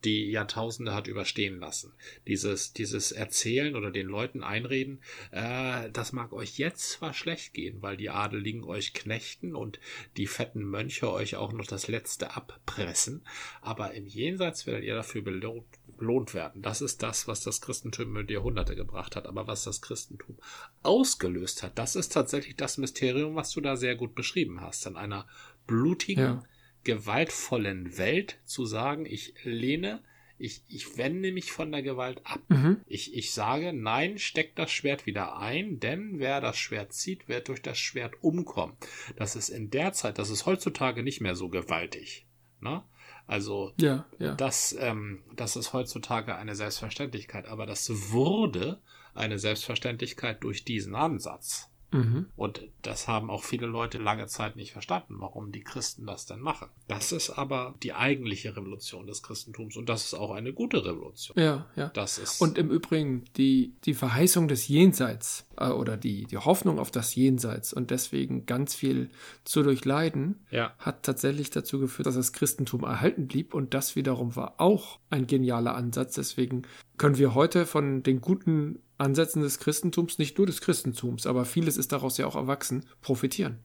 die 0.06 0.30
Jahrtausende 0.30 0.94
hat 0.94 1.08
überstehen 1.08 1.60
lassen. 1.60 1.94
Dieses, 2.28 2.74
dieses 2.74 3.12
Erzählen 3.12 3.76
oder 3.76 3.92
den 3.92 4.08
Leuten 4.08 4.44
einreden, 4.44 5.02
äh, 5.32 5.90
das 5.92 6.14
mag 6.14 6.32
euch 6.32 6.58
jetzt 6.58 6.92
zwar 6.92 7.14
schlecht 7.14 7.54
gehen, 7.54 7.82
weil 7.82 7.98
die 7.98 8.10
Adeligen 8.10 8.64
euch 8.64 8.94
knechten 8.94 9.56
und 9.56 9.80
die 10.18 10.28
fetten 10.28 10.64
Mönche 10.64 11.12
euch 11.12 11.36
auch 11.36 11.52
noch 11.52 11.66
das 11.66 11.88
Letzte 11.88 12.36
abpressen, 12.36 13.26
aber 13.62 13.94
im 13.94 14.06
Jenseits 14.06 14.68
werdet 14.68 14.86
ihr 14.86 14.96
dafür 14.96 15.24
belohnt, 15.24 15.66
belohnt 15.98 16.34
werden. 16.34 16.62
Das 16.62 16.82
ist 16.82 17.02
das, 17.02 17.28
was 17.28 17.42
das 17.42 17.62
Christentum 17.62 18.12
über 18.12 18.24
die 18.24 18.34
Jahrhunderte 18.34 18.76
gebracht 18.76 19.16
hat. 19.16 19.28
Aber 19.28 19.48
was 19.48 19.64
das 19.64 19.82
Christentum 19.82 20.38
ausgelöst 20.84 21.64
hat, 21.64 21.78
das 21.80 21.96
ist 21.96 22.12
tatsächlich 22.12 22.56
das 22.58 22.78
Mysterium, 22.78 23.36
was 23.36 23.52
du 23.52 23.62
da 23.62 23.76
sehr 23.78 23.96
gut 23.96 24.14
beschrieben 24.14 24.62
hast. 24.62 24.86
In 24.86 24.98
einer 24.98 25.26
blutigen, 25.68 26.24
ja 26.24 26.44
gewaltvollen 26.86 27.98
Welt 27.98 28.38
zu 28.46 28.66
sagen, 28.66 29.06
ich 29.06 29.34
lehne, 29.44 30.02
ich, 30.38 30.64
ich 30.68 30.98
wende 30.98 31.32
mich 31.32 31.52
von 31.52 31.72
der 31.72 31.82
Gewalt 31.82 32.22
ab. 32.26 32.42
Mhm. 32.48 32.82
Ich, 32.88 33.16
ich 33.16 33.34
sage, 33.34 33.74
nein, 33.74 34.18
steck 34.18 34.56
das 34.56 34.72
Schwert 34.72 35.06
wieder 35.06 35.38
ein, 35.38 35.80
denn 35.80 36.20
wer 36.20 36.42
das 36.42 36.58
Schwert 36.58 36.94
zieht, 36.94 37.28
wird 37.28 37.48
durch 37.48 37.62
das 37.62 37.78
Schwert 37.78 38.16
umkommen. 38.22 38.76
Das 39.16 39.36
ist 39.36 39.50
in 39.50 39.70
der 39.70 39.94
Zeit, 39.94 40.18
das 40.18 40.30
ist 40.30 40.46
heutzutage 40.46 41.04
nicht 41.04 41.22
mehr 41.22 41.36
so 41.36 41.50
gewaltig. 41.50 42.26
Ne? 42.60 42.84
Also 43.28 43.74
ja, 43.78 44.06
ja. 44.20 44.36
Das, 44.36 44.76
ähm, 44.80 45.24
das 45.36 45.56
ist 45.56 45.74
heutzutage 45.74 46.36
eine 46.36 46.56
Selbstverständlichkeit, 46.56 47.48
aber 47.48 47.66
das 47.66 48.12
wurde 48.12 48.82
eine 49.14 49.40
Selbstverständlichkeit 49.40 50.44
durch 50.44 50.66
diesen 50.66 50.96
Ansatz. 50.96 51.72
Mhm. 51.96 52.26
Und 52.36 52.62
das 52.82 53.08
haben 53.08 53.30
auch 53.30 53.44
viele 53.44 53.68
Leute 53.68 53.98
lange 53.98 54.28
Zeit 54.28 54.56
nicht 54.56 54.72
verstanden, 54.72 55.16
warum 55.20 55.52
die 55.52 55.64
Christen 55.64 56.06
das 56.06 56.26
denn 56.26 56.40
machen. 56.40 56.70
Das 56.88 57.12
ist 57.12 57.32
aber 57.32 57.76
die 57.82 57.94
eigentliche 57.94 58.56
Revolution 58.56 59.08
des 59.08 59.24
Christentums 59.24 59.76
und 59.78 59.90
das 59.90 60.06
ist 60.06 60.14
auch 60.14 60.32
eine 60.32 60.54
gute 60.54 60.86
Revolution. 60.86 61.38
Ja, 61.40 61.68
ja. 61.76 61.90
Das 61.90 62.18
ist 62.18 62.42
und 62.42 62.58
im 62.58 62.70
Übrigen 62.70 63.26
die, 63.38 63.74
die 63.86 63.94
Verheißung 63.94 64.48
des 64.48 64.68
Jenseits 64.68 65.48
äh, 65.58 65.70
oder 65.70 65.98
die, 65.98 66.26
die 66.26 66.38
Hoffnung 66.38 66.80
auf 66.80 66.92
das 66.92 67.16
Jenseits 67.16 67.74
und 67.74 67.92
deswegen 67.92 68.46
ganz 68.46 68.76
viel 68.76 69.10
zu 69.44 69.64
durchleiden, 69.64 70.46
ja. 70.52 70.74
hat 70.78 71.04
tatsächlich 71.04 71.50
dazu 71.50 71.80
geführt, 71.80 72.06
dass 72.06 72.16
das 72.16 72.34
Christentum 72.34 72.84
erhalten 72.84 73.28
blieb 73.28 73.54
und 73.54 73.74
das 73.74 73.96
wiederum 73.96 74.36
war 74.36 74.56
auch 74.58 75.00
ein 75.10 75.28
genialer 75.28 75.76
Ansatz. 75.76 76.16
Deswegen 76.16 76.64
können 76.98 77.18
wir 77.18 77.34
heute 77.34 77.66
von 77.66 78.04
den 78.04 78.22
guten 78.22 78.80
Ansätzen 78.98 79.42
des 79.42 79.60
Christentums, 79.60 80.18
nicht 80.18 80.38
nur 80.38 80.48
des 80.48 80.62
Christentums, 80.62 81.26
aber 81.26 81.46
vieles 81.46 81.78
ist 81.78 81.92
daraus 81.92 82.18
ja 82.18 82.26
auch 82.26 82.36
erwachsen, 82.36 82.86
profitieren. 83.02 83.60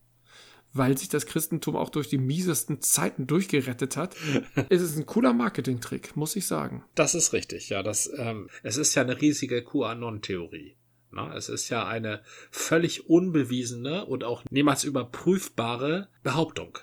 Weil 0.73 0.97
sich 0.97 1.09
das 1.09 1.27
Christentum 1.27 1.75
auch 1.77 1.89
durch 1.89 2.09
die 2.09 2.19
miesesten 2.19 2.81
Zeiten 2.81 3.27
durchgerettet 3.27 3.97
hat, 3.97 4.15
ist 4.69 4.83
es 4.83 4.97
ein 4.97 5.07
cooler 5.07 5.33
Marketingtrick, 5.33 6.17
muss 6.17 6.37
ich 6.37 6.47
sagen. 6.47 6.85
Das 6.95 7.15
ist 7.15 7.33
richtig, 7.33 7.71
ja. 7.71 7.83
Das, 7.83 8.11
ähm, 8.17 8.49
es 8.63 8.77
ist 8.77 8.95
ja 8.95 9.03
eine 9.03 9.21
riesige 9.21 9.65
QAnon-Theorie. 9.65 10.77
Na, 11.13 11.35
es 11.37 11.49
ist 11.49 11.69
ja 11.71 11.87
eine 11.87 12.23
völlig 12.53 13.11
unbewiesene 13.11 14.07
und 14.07 14.23
auch 14.23 14.45
niemals 14.49 14.85
überprüfbare 14.85 16.09
Behauptung. 16.23 16.79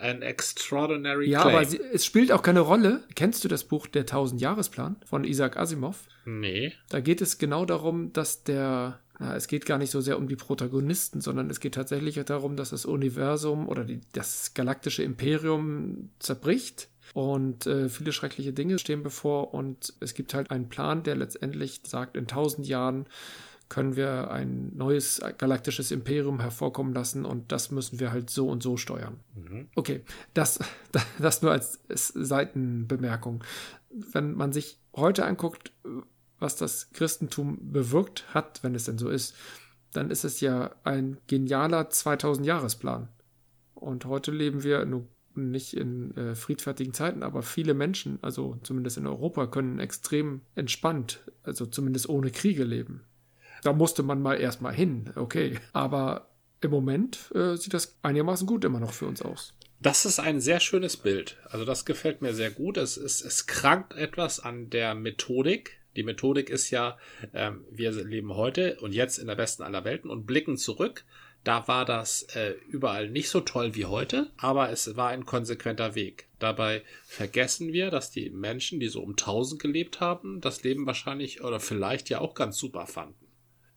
An 0.00 0.22
extraordinary 0.22 1.28
ja, 1.28 1.42
claim. 1.42 1.56
aber 1.56 1.64
sie, 1.64 1.80
es 1.92 2.06
spielt 2.06 2.32
auch 2.32 2.42
keine 2.42 2.60
Rolle. 2.60 3.04
Kennst 3.14 3.44
du 3.44 3.48
das 3.48 3.64
Buch 3.64 3.86
Der 3.86 4.06
Tausend-Jahresplan 4.06 4.96
von 5.04 5.24
Isaac 5.24 5.56
Asimov? 5.56 6.04
Nee. 6.24 6.72
Da 6.88 7.00
geht 7.00 7.20
es 7.20 7.38
genau 7.38 7.66
darum, 7.66 8.12
dass 8.12 8.42
der, 8.44 9.00
na, 9.18 9.36
es 9.36 9.46
geht 9.46 9.66
gar 9.66 9.78
nicht 9.78 9.90
so 9.90 10.00
sehr 10.00 10.16
um 10.16 10.26
die 10.26 10.36
Protagonisten, 10.36 11.20
sondern 11.20 11.50
es 11.50 11.60
geht 11.60 11.74
tatsächlich 11.74 12.18
darum, 12.24 12.56
dass 12.56 12.70
das 12.70 12.86
Universum 12.86 13.68
oder 13.68 13.84
die, 13.84 14.00
das 14.12 14.54
galaktische 14.54 15.02
Imperium 15.02 16.10
zerbricht 16.18 16.88
und 17.12 17.66
äh, 17.66 17.88
viele 17.88 18.12
schreckliche 18.12 18.52
Dinge 18.52 18.78
stehen 18.78 19.02
bevor 19.02 19.52
und 19.52 19.92
es 20.00 20.14
gibt 20.14 20.32
halt 20.32 20.50
einen 20.50 20.68
Plan, 20.68 21.02
der 21.02 21.16
letztendlich 21.16 21.80
sagt, 21.84 22.16
in 22.16 22.26
tausend 22.26 22.66
Jahren 22.66 23.06
können 23.70 23.96
wir 23.96 24.30
ein 24.30 24.76
neues 24.76 25.22
galaktisches 25.38 25.92
Imperium 25.92 26.40
hervorkommen 26.40 26.92
lassen 26.92 27.24
und 27.24 27.52
das 27.52 27.70
müssen 27.70 28.00
wir 28.00 28.12
halt 28.12 28.28
so 28.28 28.48
und 28.48 28.62
so 28.62 28.76
steuern. 28.76 29.20
Mhm. 29.34 29.68
Okay, 29.76 30.02
das, 30.34 30.58
das 31.18 31.40
nur 31.40 31.52
als 31.52 31.80
Seitenbemerkung. 31.88 33.42
Wenn 33.88 34.34
man 34.34 34.52
sich 34.52 34.78
heute 34.94 35.24
anguckt, 35.24 35.72
was 36.38 36.56
das 36.56 36.90
Christentum 36.92 37.72
bewirkt 37.72 38.34
hat, 38.34 38.62
wenn 38.62 38.74
es 38.74 38.84
denn 38.84 38.98
so 38.98 39.08
ist, 39.08 39.34
dann 39.92 40.10
ist 40.10 40.24
es 40.24 40.40
ja 40.40 40.72
ein 40.84 41.18
genialer 41.26 41.88
2000-Jahresplan. 41.90 43.08
Und 43.74 44.04
heute 44.04 44.30
leben 44.30 44.62
wir 44.62 44.84
nur 44.84 45.06
nicht 45.34 45.74
in 45.74 46.16
äh, 46.16 46.34
friedfertigen 46.34 46.92
Zeiten, 46.92 47.22
aber 47.22 47.42
viele 47.42 47.74
Menschen, 47.74 48.18
also 48.20 48.58
zumindest 48.62 48.98
in 48.98 49.06
Europa, 49.06 49.46
können 49.46 49.78
extrem 49.78 50.40
entspannt, 50.56 51.20
also 51.44 51.66
zumindest 51.66 52.08
ohne 52.08 52.30
Kriege 52.30 52.64
leben. 52.64 53.04
Da 53.62 53.72
musste 53.72 54.02
man 54.02 54.22
mal 54.22 54.40
erstmal 54.40 54.74
hin, 54.74 55.10
okay. 55.16 55.58
Aber 55.72 56.28
im 56.60 56.70
Moment 56.70 57.30
äh, 57.34 57.56
sieht 57.56 57.74
das 57.74 57.96
einigermaßen 58.02 58.46
gut 58.46 58.64
immer 58.64 58.80
noch 58.80 58.92
für 58.92 59.06
uns 59.06 59.22
aus. 59.22 59.54
Das 59.80 60.04
ist 60.04 60.20
ein 60.20 60.40
sehr 60.40 60.60
schönes 60.60 60.98
Bild. 60.98 61.38
Also 61.44 61.64
das 61.64 61.86
gefällt 61.86 62.20
mir 62.20 62.34
sehr 62.34 62.50
gut. 62.50 62.76
Es, 62.76 62.98
es, 62.98 63.22
es 63.22 63.46
krankt 63.46 63.94
etwas 63.94 64.38
an 64.38 64.68
der 64.68 64.94
Methodik. 64.94 65.78
Die 65.96 66.02
Methodik 66.02 66.50
ist 66.50 66.70
ja, 66.70 66.98
ähm, 67.32 67.64
wir 67.70 67.90
leben 67.92 68.34
heute 68.34 68.78
und 68.80 68.92
jetzt 68.92 69.18
in 69.18 69.26
der 69.26 69.36
besten 69.36 69.62
aller 69.62 69.84
Welten 69.84 70.10
und 70.10 70.26
blicken 70.26 70.58
zurück. 70.58 71.04
Da 71.44 71.66
war 71.66 71.86
das 71.86 72.24
äh, 72.34 72.54
überall 72.68 73.08
nicht 73.08 73.30
so 73.30 73.40
toll 73.40 73.74
wie 73.74 73.86
heute, 73.86 74.30
aber 74.36 74.70
es 74.70 74.96
war 74.96 75.08
ein 75.08 75.24
konsequenter 75.24 75.94
Weg. 75.94 76.28
Dabei 76.38 76.82
vergessen 77.06 77.72
wir, 77.72 77.90
dass 77.90 78.10
die 78.10 78.28
Menschen, 78.28 78.78
die 78.78 78.88
so 78.88 79.00
um 79.00 79.12
1000 79.12 79.60
gelebt 79.60 80.00
haben, 80.00 80.42
das 80.42 80.62
Leben 80.62 80.84
wahrscheinlich 80.84 81.42
oder 81.42 81.58
vielleicht 81.58 82.10
ja 82.10 82.20
auch 82.20 82.34
ganz 82.34 82.58
super 82.58 82.86
fanden. 82.86 83.19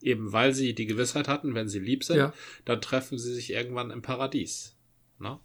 Eben 0.03 0.33
weil 0.33 0.53
sie 0.53 0.75
die 0.75 0.85
Gewissheit 0.85 1.27
hatten, 1.27 1.55
wenn 1.55 1.69
sie 1.69 1.79
lieb 1.79 2.03
sind, 2.03 2.17
ja. 2.17 2.33
dann 2.65 2.81
treffen 2.81 3.17
sie 3.17 3.33
sich 3.33 3.51
irgendwann 3.51 3.89
im 3.89 4.01
Paradies. 4.01 4.75
Ne? 5.17 5.39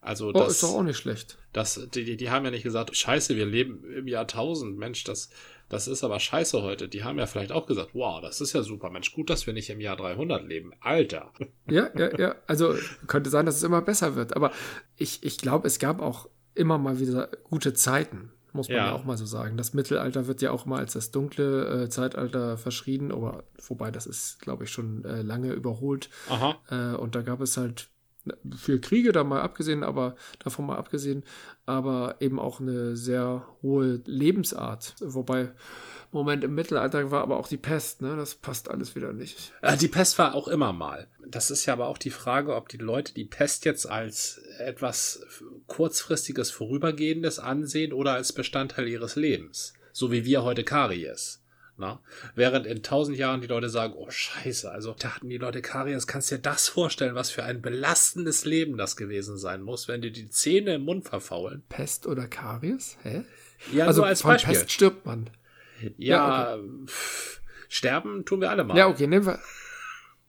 Also 0.00 0.28
oh, 0.28 0.32
das 0.32 0.52
ist 0.52 0.62
doch 0.62 0.74
auch 0.74 0.82
nicht 0.82 0.96
schlecht. 0.96 1.36
Das, 1.52 1.88
die, 1.94 2.16
die 2.16 2.30
haben 2.30 2.44
ja 2.44 2.50
nicht 2.50 2.62
gesagt, 2.62 2.96
scheiße, 2.96 3.36
wir 3.36 3.44
leben 3.44 3.84
im 3.92 4.08
Jahr 4.08 4.22
1000, 4.22 4.78
Mensch, 4.78 5.04
das, 5.04 5.30
das 5.68 5.88
ist 5.88 6.04
aber 6.04 6.18
scheiße 6.18 6.62
heute. 6.62 6.88
Die 6.88 7.04
haben 7.04 7.18
ja 7.18 7.26
vielleicht 7.26 7.52
auch 7.52 7.66
gesagt, 7.66 7.90
wow, 7.92 8.20
das 8.22 8.40
ist 8.40 8.54
ja 8.54 8.62
super, 8.62 8.88
Mensch, 8.90 9.12
gut, 9.12 9.28
dass 9.28 9.46
wir 9.46 9.52
nicht 9.52 9.68
im 9.68 9.80
Jahr 9.80 9.96
300 9.96 10.46
leben. 10.46 10.72
Alter. 10.80 11.32
Ja, 11.68 11.88
ja, 11.96 12.18
ja. 12.18 12.34
Also 12.48 12.74
könnte 13.06 13.30
sein, 13.30 13.46
dass 13.46 13.54
es 13.56 13.62
immer 13.62 13.80
besser 13.80 14.16
wird. 14.16 14.34
Aber 14.34 14.50
ich, 14.96 15.22
ich 15.22 15.38
glaube, 15.38 15.68
es 15.68 15.78
gab 15.78 16.02
auch 16.02 16.28
immer 16.54 16.78
mal 16.78 16.98
wieder 16.98 17.30
gute 17.44 17.74
Zeiten 17.74 18.32
muss 18.52 18.68
man 18.68 18.76
ja. 18.76 18.86
ja. 18.86 18.92
auch 18.92 19.04
mal 19.04 19.16
so 19.16 19.26
sagen. 19.26 19.56
Das 19.56 19.74
Mittelalter 19.74 20.26
wird 20.26 20.42
ja 20.42 20.50
auch 20.50 20.66
mal 20.66 20.78
als 20.78 20.92
das 20.94 21.10
dunkle 21.10 21.84
äh, 21.84 21.88
Zeitalter 21.88 22.56
verschrien, 22.56 23.12
aber 23.12 23.44
wobei 23.66 23.90
das 23.90 24.06
ist, 24.06 24.40
glaube 24.40 24.64
ich, 24.64 24.70
schon 24.70 25.04
äh, 25.04 25.22
lange 25.22 25.52
überholt. 25.52 26.10
Äh, 26.70 26.96
und 26.96 27.14
da 27.14 27.22
gab 27.22 27.40
es 27.40 27.56
halt 27.56 27.88
viel 28.54 28.80
Kriege 28.80 29.12
da 29.12 29.24
mal 29.24 29.40
abgesehen, 29.40 29.82
aber 29.82 30.14
davon 30.38 30.66
mal 30.66 30.76
abgesehen, 30.76 31.24
aber 31.66 32.16
eben 32.20 32.38
auch 32.38 32.60
eine 32.60 32.96
sehr 32.96 33.46
hohe 33.62 34.02
Lebensart. 34.04 34.94
Wobei 35.00 35.52
Moment, 36.12 36.42
im 36.42 36.54
Mittelalter 36.54 37.10
war 37.12 37.22
aber 37.22 37.36
auch 37.36 37.46
die 37.46 37.56
Pest, 37.56 38.02
ne? 38.02 38.16
Das 38.16 38.34
passt 38.34 38.68
alles 38.68 38.96
wieder 38.96 39.12
nicht. 39.12 39.52
Äh, 39.62 39.76
die 39.76 39.88
Pest 39.88 40.18
war 40.18 40.34
auch 40.34 40.48
immer 40.48 40.72
mal. 40.72 41.06
Das 41.26 41.50
ist 41.52 41.66
ja 41.66 41.72
aber 41.72 41.86
auch 41.86 41.98
die 41.98 42.10
Frage, 42.10 42.56
ob 42.56 42.68
die 42.68 42.78
Leute 42.78 43.14
die 43.14 43.24
Pest 43.24 43.64
jetzt 43.64 43.88
als 43.88 44.38
etwas 44.58 45.24
kurzfristiges, 45.68 46.50
vorübergehendes 46.50 47.38
ansehen 47.38 47.92
oder 47.92 48.14
als 48.14 48.32
Bestandteil 48.32 48.88
ihres 48.88 49.14
Lebens. 49.14 49.74
So 49.92 50.10
wie 50.10 50.24
wir 50.24 50.42
heute 50.42 50.64
Karies. 50.64 51.42
Na? 51.76 52.00
Während 52.34 52.66
in 52.66 52.82
tausend 52.82 53.16
Jahren 53.16 53.40
die 53.40 53.46
Leute 53.46 53.70
sagen, 53.70 53.94
oh 53.96 54.10
scheiße, 54.10 54.70
also 54.70 54.94
da 54.98 55.14
hatten 55.14 55.30
die 55.30 55.38
Leute 55.38 55.62
Karies, 55.62 56.06
kannst 56.06 56.30
du 56.30 56.36
dir 56.36 56.42
das 56.42 56.68
vorstellen, 56.68 57.14
was 57.14 57.30
für 57.30 57.42
ein 57.44 57.62
belastendes 57.62 58.44
Leben 58.44 58.76
das 58.76 58.96
gewesen 58.96 59.38
sein 59.38 59.62
muss, 59.62 59.88
wenn 59.88 60.02
dir 60.02 60.12
die 60.12 60.28
Zähne 60.28 60.74
im 60.74 60.82
Mund 60.82 61.08
verfaulen. 61.08 61.62
Pest 61.70 62.06
oder 62.06 62.26
Karies? 62.26 62.98
Hä? 63.02 63.24
Ja, 63.72 63.86
also 63.86 64.02
als 64.02 64.22
von 64.22 64.32
Beispiel. 64.32 64.54
Pest 64.54 64.72
stirbt 64.72 65.06
man. 65.06 65.30
Ja, 65.80 65.90
ja 65.98 66.54
okay. 66.54 66.92
sterben 67.68 68.24
tun 68.24 68.40
wir 68.40 68.50
alle 68.50 68.64
mal. 68.64 68.76
Ja, 68.76 68.88
okay, 68.88 69.06
nehmen 69.06 69.26
wir. 69.26 69.40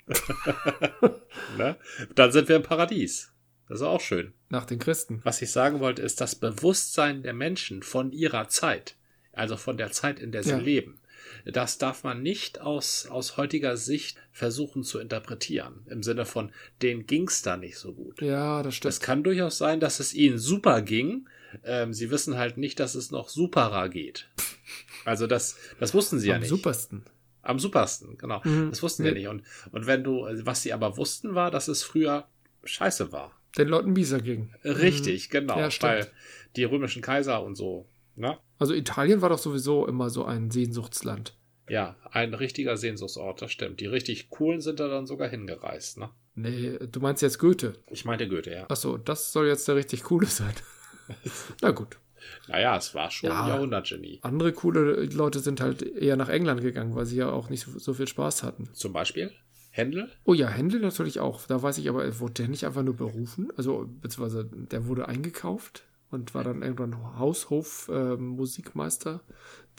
ne? 1.57 1.77
Dann 2.15 2.31
sind 2.31 2.49
wir 2.49 2.55
im 2.55 2.63
Paradies. 2.63 3.31
Das 3.67 3.79
ist 3.79 3.85
auch 3.85 4.01
schön. 4.01 4.33
Nach 4.49 4.65
den 4.65 4.79
Christen. 4.79 5.21
Was 5.23 5.41
ich 5.41 5.51
sagen 5.51 5.79
wollte, 5.79 6.01
ist 6.01 6.19
das 6.19 6.35
Bewusstsein 6.35 7.23
der 7.23 7.33
Menschen 7.33 7.83
von 7.83 8.11
ihrer 8.11 8.49
Zeit, 8.49 8.95
also 9.31 9.55
von 9.55 9.77
der 9.77 9.91
Zeit, 9.91 10.19
in 10.19 10.31
der 10.31 10.43
sie 10.43 10.49
ja. 10.49 10.57
leben. 10.57 10.99
Das 11.45 11.77
darf 11.77 12.03
man 12.03 12.21
nicht 12.21 12.59
aus, 12.59 13.07
aus 13.07 13.37
heutiger 13.37 13.77
Sicht 13.77 14.17
versuchen 14.31 14.83
zu 14.83 14.99
interpretieren. 14.99 15.85
Im 15.87 16.03
Sinne 16.03 16.25
von, 16.25 16.51
denen 16.81 17.07
ging's 17.07 17.41
da 17.41 17.57
nicht 17.57 17.77
so 17.77 17.93
gut. 17.93 18.21
Ja, 18.21 18.61
das 18.61 18.75
stimmt. 18.75 18.93
Es 18.93 18.99
kann 18.99 19.23
durchaus 19.23 19.57
sein, 19.57 19.79
dass 19.79 19.99
es 19.99 20.13
ihnen 20.13 20.37
super 20.37 20.81
ging. 20.81 21.27
Ähm, 21.63 21.93
sie 21.93 22.11
wissen 22.11 22.37
halt 22.37 22.57
nicht, 22.57 22.79
dass 22.79 22.95
es 22.95 23.11
noch 23.11 23.29
superer 23.29 23.89
geht. 23.89 24.29
Also 25.05 25.27
das, 25.27 25.57
das 25.79 25.93
wussten 25.93 26.19
sie 26.19 26.29
Am 26.29 26.35
ja 26.35 26.39
nicht. 26.39 26.51
Am 26.51 26.57
supersten. 26.57 27.03
Am 27.41 27.59
supersten, 27.59 28.17
genau. 28.17 28.41
Mhm. 28.43 28.69
Das 28.69 28.83
wussten 28.83 29.03
sie 29.03 29.09
nee. 29.09 29.19
nicht. 29.19 29.27
Und, 29.27 29.43
und 29.71 29.87
wenn 29.87 30.03
du, 30.03 30.27
was 30.43 30.61
sie 30.61 30.73
aber 30.73 30.97
wussten, 30.97 31.33
war, 31.33 31.49
dass 31.51 31.67
es 31.67 31.83
früher 31.83 32.27
scheiße 32.63 33.11
war. 33.11 33.31
Den 33.57 33.67
Leuten 33.67 33.93
Bisa 33.93 34.19
ging. 34.19 34.53
Richtig, 34.63 35.27
mhm. 35.27 35.31
genau. 35.31 35.59
Ja, 35.59 35.69
weil 35.81 36.07
die 36.55 36.63
römischen 36.63 37.01
Kaiser 37.01 37.43
und 37.43 37.55
so. 37.55 37.87
Ne? 38.15 38.37
Also 38.59 38.73
Italien 38.73 39.21
war 39.21 39.29
doch 39.29 39.39
sowieso 39.39 39.87
immer 39.87 40.09
so 40.09 40.25
ein 40.25 40.51
Sehnsuchtsland. 40.51 41.35
Ja, 41.69 41.95
ein 42.11 42.33
richtiger 42.33 42.75
Sehnsuchtsort, 42.77 43.41
das 43.41 43.51
stimmt. 43.51 43.79
Die 43.79 43.85
richtig 43.85 44.29
coolen 44.29 44.61
sind 44.61 44.79
da 44.79 44.87
dann 44.87 45.07
sogar 45.07 45.29
hingereist, 45.29 45.97
ne? 45.97 46.09
Nee, 46.35 46.77
du 46.79 46.99
meinst 46.99 47.21
jetzt 47.21 47.39
Goethe. 47.39 47.73
Ich 47.89 48.05
meinte 48.05 48.27
Goethe, 48.27 48.51
ja. 48.51 48.69
Achso, 48.69 48.97
das 48.97 49.31
soll 49.31 49.47
jetzt 49.47 49.67
der 49.67 49.75
richtig 49.75 50.03
coole 50.03 50.27
sein. 50.27 50.53
Na 51.62 51.71
gut. 51.71 51.97
Naja, 52.47 52.78
es 52.78 52.93
war 52.93 53.10
schon 53.10 53.30
ja, 53.30 53.43
ein 53.43 53.50
Jahrhundertgenie. 53.50 54.19
Andere 54.21 54.54
coole 54.54 55.06
Leute 55.06 55.39
sind 55.39 55.62
halt 55.62 55.82
eher 55.82 56.17
nach 56.17 56.30
England 56.30 56.62
gegangen, 56.62 56.95
weil 56.95 57.06
sie 57.06 57.17
ja 57.17 57.32
auch 57.32 57.50
nicht 57.50 57.63
so, 57.63 57.80
so 57.80 57.93
viel 57.93 58.08
Spaß 58.08 58.43
hatten. 58.43 58.69
Zum 58.74 58.93
Beispiel? 58.93 59.32
Händel? 59.71 60.10
Oh 60.26 60.34
ja, 60.34 60.50
Händel 60.50 60.82
natürlich 60.82 61.19
auch. 61.19 61.47
Da 61.47 61.62
weiß 61.62 61.78
ich 61.78 61.89
aber, 61.89 62.19
wurde 62.19 62.34
der 62.34 62.47
nicht 62.50 62.65
einfach 62.65 62.84
nur 62.84 62.95
berufen? 62.95 63.52
Also, 63.56 63.88
beziehungsweise 64.02 64.50
der 64.52 64.86
wurde 64.86 65.08
eingekauft 65.08 65.84
und 66.12 66.36
war 66.36 66.43
dann 66.43 66.62
irgendwann 66.62 67.17
Haushof-Musikmeister 67.17 69.15
äh, 69.15 69.19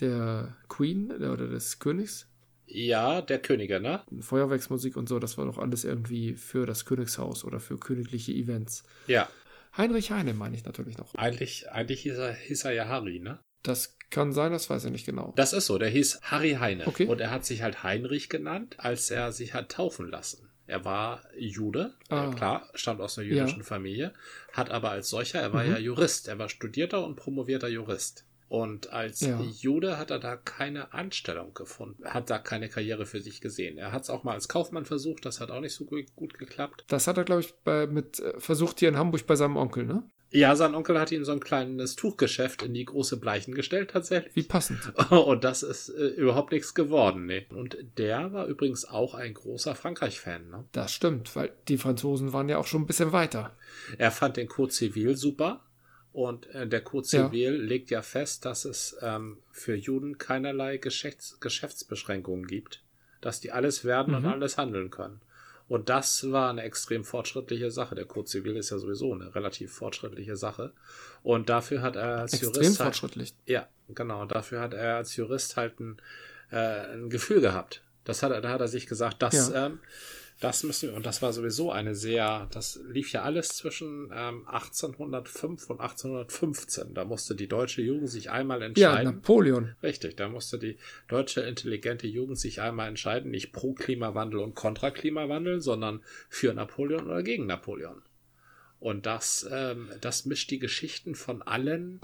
der 0.01 0.57
Queen 0.69 1.13
oder 1.13 1.37
des 1.37 1.79
Königs. 1.79 2.27
Ja, 2.67 3.21
der 3.21 3.39
Könige, 3.39 3.81
ne? 3.81 4.01
Feuerwerksmusik 4.21 4.97
und 4.97 5.07
so, 5.07 5.19
das 5.19 5.37
war 5.37 5.45
doch 5.45 5.59
alles 5.59 5.85
irgendwie 5.85 6.35
für 6.35 6.65
das 6.65 6.87
Königshaus 6.87 7.45
oder 7.45 7.61
für 7.61 7.77
königliche 7.77 8.33
Events. 8.33 8.85
Ja. 9.07 9.29
Heinrich 9.77 10.11
Heine 10.11 10.35
meine 10.35 10.57
ich 10.57 10.65
natürlich 10.65 10.99
noch. 10.99 11.15
Eigentlich, 11.15 11.71
eigentlich 11.71 12.03
hieß 12.03 12.19
er, 12.19 12.35
hieß 12.35 12.65
er 12.65 12.73
ja 12.73 12.89
Harry, 12.89 13.19
ne? 13.19 13.39
Das 13.63 13.97
kann 14.11 14.33
sein, 14.33 14.53
das 14.53 14.69
weiß 14.69 14.85
ich 14.85 14.91
nicht 14.91 15.07
genau. 15.07 15.33
Das 15.37 15.53
ist 15.53 15.67
so, 15.67 15.79
der 15.79 15.89
hieß 15.89 16.21
Harry 16.23 16.53
Heine. 16.61 16.87
Okay. 16.87 17.07
Und 17.07 17.21
er 17.21 17.31
hat 17.31 17.45
sich 17.45 17.63
halt 17.63 17.83
Heinrich 17.83 18.29
genannt, 18.29 18.77
als 18.79 19.11
er 19.11 19.33
sich 19.33 19.55
hat 19.55 19.71
taufen 19.71 20.11
lassen. 20.11 20.51
Er 20.67 20.85
war 20.85 21.23
Jude, 21.37 21.95
ah. 22.09 22.31
äh, 22.31 22.35
klar, 22.35 22.69
stammt 22.75 23.01
aus 23.01 23.19
einer 23.19 23.27
jüdischen 23.27 23.59
ja. 23.59 23.65
Familie, 23.65 24.13
hat 24.53 24.71
aber 24.71 24.91
als 24.91 25.09
solcher, 25.09 25.41
er 25.41 25.53
war 25.53 25.65
mhm. 25.65 25.73
ja 25.73 25.79
Jurist, 25.79 26.29
er 26.29 26.39
war 26.39 26.49
studierter 26.49 27.05
und 27.05 27.17
promovierter 27.17 27.69
Jurist. 27.69 28.27
Und 28.53 28.93
als 28.93 29.23
ja. 29.23 29.41
Jude 29.41 29.97
hat 29.97 30.11
er 30.11 30.19
da 30.19 30.37
keine 30.37 30.93
Anstellung 30.93 31.55
gefunden, 31.55 32.05
hat 32.05 32.29
da 32.29 32.37
keine 32.37 32.69
Karriere 32.69 33.07
für 33.07 33.23
sich 33.23 33.41
gesehen. 33.41 33.79
Er 33.79 33.93
hat 33.93 34.03
es 34.03 34.11
auch 34.11 34.25
mal 34.25 34.35
als 34.35 34.47
Kaufmann 34.47 34.85
versucht, 34.85 35.25
das 35.25 35.41
hat 35.41 35.51
auch 35.51 35.63
nicht 35.63 35.73
so 35.73 35.87
gut, 35.87 36.15
gut 36.17 36.39
geklappt. 36.39 36.85
Das 36.89 37.07
hat 37.07 37.17
er, 37.17 37.25
glaube 37.25 37.41
ich, 37.41 37.55
bei, 37.65 37.87
mit 37.87 38.21
äh, 38.21 38.39
versucht 38.39 38.81
hier 38.81 38.91
in 38.91 38.99
Hamburg 38.99 39.27
bei 39.27 39.37
seinem 39.37 39.57
Onkel, 39.57 39.87
ne? 39.87 40.03
Ja, 40.29 40.55
sein 40.55 40.75
Onkel 40.75 41.01
hat 41.01 41.11
ihn 41.13 41.25
so 41.25 41.33
ein 41.33 41.41
kleines 41.41 41.97
Tuchgeschäft 41.97 42.63
in 42.63 42.75
die 42.75 42.85
große 42.85 43.19
Bleichen 43.19 43.55
gestellt, 43.55 43.93
tatsächlich. 43.93 44.37
Wie 44.37 44.43
passend. 44.43 44.93
Und 45.11 45.45
das 45.45 45.63
ist 45.63 45.89
äh, 45.89 46.09
überhaupt 46.09 46.53
nichts 46.53 46.75
geworden, 46.75 47.25
ne. 47.25 47.47
Und 47.55 47.79
der 47.97 48.35
war 48.35 48.49
übrigens 48.49 48.85
auch 48.85 49.15
ein 49.15 49.33
großer 49.33 49.75
Frankreich-Fan, 49.75 50.51
ne? 50.51 50.65
Das 50.73 50.93
stimmt, 50.93 51.35
weil 51.37 51.55
die 51.69 51.79
Franzosen 51.79 52.35
waren 52.35 52.51
ja 52.51 52.59
auch 52.59 52.67
schon 52.67 52.83
ein 52.83 52.87
bisschen 52.87 53.13
weiter. 53.13 53.57
Er 53.97 54.11
fand 54.11 54.37
den 54.37 54.49
Code 54.49 54.73
Civil 54.73 55.17
super. 55.17 55.63
Und 56.13 56.47
äh, 56.55 56.67
der 56.67 56.83
Code 56.83 57.07
Civil 57.07 57.57
ja. 57.57 57.63
legt 57.63 57.91
ja 57.91 58.03
fest, 58.03 58.45
dass 58.45 58.65
es 58.65 58.97
ähm, 59.01 59.39
für 59.51 59.75
Juden 59.75 60.19
keinerlei 60.19 60.77
Geschäfts 60.77 61.41
Geschäftsbeschränkungen 61.41 62.47
gibt. 62.47 62.83
Dass 63.21 63.41
die 63.41 63.53
alles 63.53 63.85
werden 63.85 64.11
mhm. 64.11 64.25
und 64.25 64.27
alles 64.27 64.59
handeln 64.59 64.91
können. 64.91 65.21
Und 65.69 65.89
das 65.89 66.31
war 66.31 66.51
eine 66.51 66.63
extrem 66.63 67.03
fortschrittliche 67.03 67.71
Sache. 67.71 67.95
Der 67.95 68.05
Code 68.05 68.29
Civil 68.29 68.57
ist 68.57 68.71
ja 68.71 68.79
sowieso 68.79 69.15
eine 69.15 69.35
relativ 69.35 69.73
fortschrittliche 69.73 70.37
Sache. 70.37 70.73
Und 71.23 71.49
dafür 71.49 71.81
hat 71.81 71.97
er 71.97 72.19
als 72.19 72.35
extrem 72.35 72.53
Jurist. 72.53 72.81
Halt, 72.81 72.87
fortschrittlich. 72.89 73.35
Ja, 73.47 73.69
genau. 73.89 74.27
Dafür 74.27 74.61
hat 74.61 74.75
er 74.75 74.97
als 74.97 75.17
Jurist 75.17 75.57
halt 75.57 75.81
ein, 75.81 75.97
äh, 76.51 76.93
ein 76.93 77.09
Gefühl 77.09 77.41
gehabt. 77.41 77.83
Das 78.05 78.23
hat, 78.23 78.33
da 78.33 78.49
hat 78.51 78.61
er 78.61 78.69
sich 78.69 78.87
gesagt, 78.87 79.23
das 79.23 79.51
ja. 79.51 79.67
ähm, 79.67 79.79
Das 80.43 80.65
müssen 80.65 80.89
wir, 80.89 80.97
und 80.97 81.07
das 81.07 81.23
war 81.23 81.33
sowieso 81.33 81.71
eine 81.71 81.95
sehr, 81.95 82.49
das 82.51 82.81
lief 82.89 83.13
ja 83.13 83.23
alles 83.23 83.51
zwischen 83.51 84.11
ähm, 84.13 84.45
1805 84.49 85.71
und 85.71 85.81
1815. 85.81 86.95
Da 86.95 87.05
musste 87.05 87.37
die 87.37 87.47
deutsche 87.47 87.81
Jugend 87.81 88.11
sich 88.11 88.29
einmal 88.29 88.61
entscheiden. 88.61 89.05
Ja, 89.07 89.13
Napoleon. 89.13 89.77
Richtig, 89.85 90.17
da 90.17 90.29
musste 90.29 90.59
die 90.59 90.79
deutsche 91.07 91.43
intelligente 91.43 92.09
Jugend 92.09 92.41
sich 92.41 92.61
einmal 92.61 92.89
entscheiden, 92.89 93.31
nicht 93.31 93.53
pro 93.53 93.73
Klimawandel 93.73 94.41
und 94.41 94.57
kontra 94.57 94.91
Klimawandel, 94.91 95.61
sondern 95.61 96.03
für 96.29 96.53
Napoleon 96.53 97.07
oder 97.07 97.23
gegen 97.23 97.47
Napoleon. 97.47 98.03
Und 98.81 99.07
das, 99.07 99.49
ähm, 99.49 99.91
das 100.01 100.27
mischt 100.27 100.51
die 100.51 100.59
Geschichten 100.59 101.15
von 101.15 101.43
allen, 101.43 102.01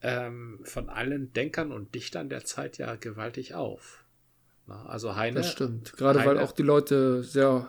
ähm, 0.00 0.60
von 0.62 0.88
allen 0.88 1.34
Denkern 1.34 1.70
und 1.70 1.94
Dichtern 1.94 2.30
der 2.30 2.46
Zeit 2.46 2.78
ja 2.78 2.94
gewaltig 2.94 3.52
auf. 3.52 4.03
Also 4.66 5.14
Heine. 5.14 5.40
Das 5.40 5.50
stimmt. 5.50 5.92
Gerade 5.96 6.20
Heine, 6.20 6.30
weil 6.30 6.38
auch 6.38 6.52
die 6.52 6.62
Leute 6.62 7.22
sehr, 7.22 7.68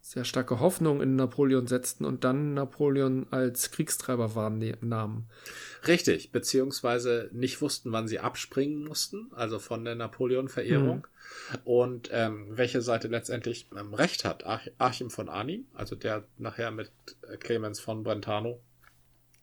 sehr 0.00 0.24
starke 0.24 0.60
Hoffnung 0.60 1.00
in 1.00 1.16
Napoleon 1.16 1.66
setzten 1.66 2.04
und 2.04 2.24
dann 2.24 2.54
Napoleon 2.54 3.26
als 3.30 3.70
Kriegstreiber 3.70 4.34
wahrnahmen. 4.34 5.28
Richtig, 5.86 6.32
beziehungsweise 6.32 7.30
nicht 7.32 7.60
wussten, 7.60 7.92
wann 7.92 8.08
sie 8.08 8.18
abspringen 8.18 8.84
mussten, 8.84 9.30
also 9.34 9.58
von 9.58 9.84
der 9.84 9.94
Napoleon-Verehrung. 9.94 11.06
Mhm. 11.52 11.58
Und 11.64 12.10
ähm, 12.12 12.46
welche 12.50 12.82
Seite 12.82 13.08
letztendlich 13.08 13.68
ähm, 13.78 13.94
recht 13.94 14.24
hat. 14.24 14.44
Ach 14.44 14.66
Achim 14.78 15.10
von 15.10 15.28
Arnim, 15.28 15.66
also 15.74 15.94
der 15.94 16.24
nachher 16.38 16.70
mit 16.70 16.90
Clemens 17.40 17.78
von 17.80 18.02
Brentano 18.02 18.60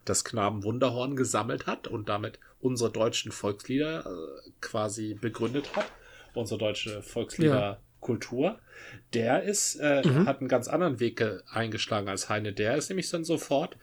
das 0.06 0.24
Knaben 0.24 0.64
Wunderhorn 0.64 1.16
gesammelt 1.16 1.68
hat 1.68 1.88
und 1.88 2.10
damit 2.10 2.40
unsere 2.60 2.92
deutschen 2.92 3.32
Volkslieder 3.32 4.06
äh, 4.06 4.52
quasi 4.60 5.14
begründet 5.14 5.76
hat, 5.76 5.86
unsere 6.34 6.60
deutsche 6.60 7.02
Volksliederkultur. 7.02 8.46
Ja. 8.46 8.60
Der 9.14 9.44
ist, 9.44 9.76
äh, 9.76 10.02
mhm. 10.06 10.26
hat 10.26 10.40
einen 10.40 10.50
ganz 10.50 10.68
anderen 10.68 11.00
Weg 11.00 11.24
eingeschlagen 11.52 12.08
als 12.08 12.30
Heine. 12.30 12.54
Der 12.54 12.76
ist 12.76 12.90
nämlich 12.90 13.10
dann 13.10 13.24
sofort 13.24 13.78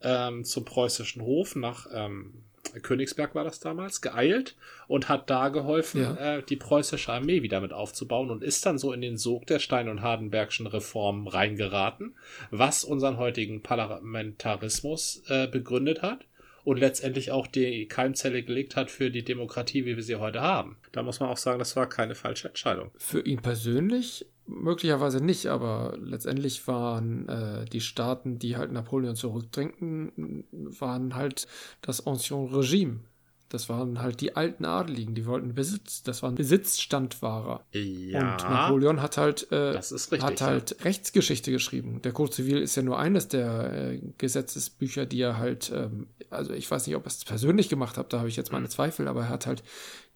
ähm, 0.00 0.44
zum 0.44 0.64
preußischen 0.64 1.22
Hof 1.22 1.56
nach 1.56 1.86
ähm, 1.92 2.44
Königsberg 2.82 3.34
war 3.34 3.44
das 3.44 3.60
damals, 3.60 4.00
geeilt 4.00 4.56
und 4.86 5.08
hat 5.08 5.30
da 5.30 5.48
geholfen, 5.48 6.02
ja. 6.02 6.36
äh, 6.36 6.42
die 6.42 6.56
preußische 6.56 7.12
Armee 7.12 7.42
wieder 7.42 7.60
mit 7.60 7.72
aufzubauen 7.72 8.30
und 8.30 8.42
ist 8.42 8.64
dann 8.66 8.78
so 8.78 8.92
in 8.92 9.00
den 9.00 9.16
Sog 9.16 9.46
der 9.46 9.58
Stein- 9.58 9.88
und 9.88 10.02
Hardenbergschen 10.02 10.66
Reformen 10.66 11.28
reingeraten, 11.28 12.14
was 12.50 12.84
unseren 12.84 13.16
heutigen 13.16 13.62
Parlamentarismus 13.62 15.22
äh, 15.28 15.46
begründet 15.46 16.02
hat 16.02 16.24
und 16.68 16.76
letztendlich 16.76 17.30
auch 17.30 17.46
die 17.46 17.88
Keimzelle 17.88 18.42
gelegt 18.42 18.76
hat 18.76 18.90
für 18.90 19.10
die 19.10 19.24
Demokratie, 19.24 19.86
wie 19.86 19.96
wir 19.96 20.02
sie 20.02 20.16
heute 20.16 20.42
haben. 20.42 20.76
Da 20.92 21.02
muss 21.02 21.18
man 21.18 21.30
auch 21.30 21.38
sagen, 21.38 21.58
das 21.58 21.76
war 21.76 21.88
keine 21.88 22.14
falsche 22.14 22.48
Entscheidung. 22.48 22.90
Für 22.98 23.24
ihn 23.24 23.40
persönlich 23.40 24.26
möglicherweise 24.44 25.24
nicht, 25.24 25.46
aber 25.46 25.96
letztendlich 25.98 26.68
waren 26.68 27.26
äh, 27.26 27.64
die 27.64 27.80
Staaten, 27.80 28.38
die 28.38 28.58
halt 28.58 28.70
Napoleon 28.70 29.16
zurückdrängten, 29.16 30.44
waren 30.52 31.14
halt 31.14 31.46
das 31.80 32.06
Ancien 32.06 32.52
Regime. 32.52 33.00
Das 33.48 33.68
waren 33.68 34.02
halt 34.02 34.20
die 34.20 34.36
alten 34.36 34.66
Adeligen, 34.66 35.14
die 35.14 35.24
wollten 35.24 35.54
Besitz, 35.54 36.02
das 36.02 36.22
waren 36.22 36.34
Besitzstandwahrer. 36.34 37.64
Ja, 37.72 38.32
und 38.32 38.42
Napoleon 38.42 39.00
hat 39.00 39.16
halt, 39.16 39.50
äh, 39.50 39.56
richtig, 39.56 40.22
hat 40.22 40.40
halt 40.42 40.76
ja. 40.78 40.84
Rechtsgeschichte 40.84 41.50
geschrieben. 41.50 42.02
Der 42.02 42.12
Code 42.12 42.30
Zivil 42.30 42.58
ist 42.58 42.76
ja 42.76 42.82
nur 42.82 42.98
eines 42.98 43.28
der 43.28 43.72
äh, 43.72 44.00
Gesetzesbücher, 44.18 45.06
die 45.06 45.20
er 45.20 45.38
halt, 45.38 45.72
ähm, 45.74 46.08
also 46.28 46.52
ich 46.52 46.70
weiß 46.70 46.86
nicht, 46.86 46.96
ob 46.96 47.04
er 47.04 47.08
es 47.08 47.24
persönlich 47.24 47.70
gemacht 47.70 47.96
hat, 47.96 48.12
da 48.12 48.18
habe 48.18 48.28
ich 48.28 48.36
jetzt 48.36 48.52
meine 48.52 48.68
Zweifel, 48.68 49.08
aber 49.08 49.22
er 49.22 49.28
hat 49.30 49.46
halt 49.46 49.62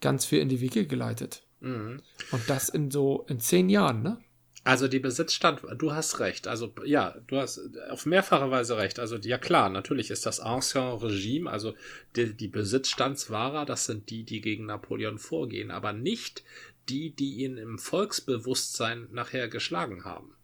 ganz 0.02 0.26
viel 0.26 0.40
in 0.40 0.50
die 0.50 0.60
Wege 0.60 0.86
geleitet. 0.86 1.42
Mhm. 1.60 2.02
Und 2.32 2.50
das 2.50 2.68
in 2.68 2.90
so 2.90 3.24
in 3.28 3.40
zehn 3.40 3.70
Jahren, 3.70 4.02
ne? 4.02 4.18
Also 4.64 4.86
die 4.86 5.00
Besitzstand, 5.00 5.62
du 5.76 5.92
hast 5.92 6.20
recht. 6.20 6.46
Also 6.46 6.72
ja, 6.84 7.16
du 7.26 7.38
hast 7.38 7.60
auf 7.90 8.06
mehrfache 8.06 8.50
Weise 8.50 8.76
recht. 8.76 9.00
Also 9.00 9.16
ja 9.16 9.38
klar, 9.38 9.68
natürlich 9.68 10.10
ist 10.10 10.24
das 10.24 10.38
Ancien 10.38 10.98
Regime, 10.98 11.50
also 11.50 11.74
die, 12.14 12.34
die 12.34 12.48
Besitzstandswahrer, 12.48 13.64
das 13.66 13.86
sind 13.86 14.10
die, 14.10 14.22
die 14.22 14.40
gegen 14.40 14.66
Napoleon 14.66 15.18
vorgehen, 15.18 15.72
aber 15.72 15.92
nicht 15.92 16.44
die, 16.88 17.10
die 17.14 17.42
ihn 17.42 17.56
im 17.56 17.78
Volksbewusstsein 17.78 19.08
nachher 19.10 19.48
geschlagen 19.48 20.04
haben. 20.04 20.34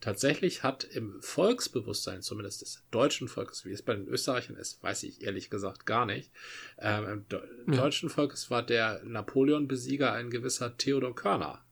Tatsächlich 0.00 0.62
hat 0.62 0.84
im 0.84 1.20
Volksbewusstsein, 1.20 2.22
zumindest 2.22 2.62
des 2.62 2.82
deutschen 2.90 3.28
Volkes, 3.28 3.66
wie 3.66 3.72
es 3.72 3.82
bei 3.82 3.94
den 3.94 4.08
Österreichern 4.08 4.56
ist, 4.56 4.82
weiß 4.82 5.02
ich 5.02 5.22
ehrlich 5.22 5.50
gesagt 5.50 5.84
gar 5.84 6.06
nicht. 6.06 6.30
Ähm, 6.78 7.04
Im 7.06 7.28
De 7.28 7.40
ja. 7.66 7.82
deutschen 7.82 8.08
Volkes 8.08 8.50
war 8.50 8.62
der 8.62 9.02
Napoleon-Besieger 9.04 10.12
ein 10.14 10.30
gewisser 10.30 10.78
Theodor 10.78 11.14
Körner. 11.14 11.62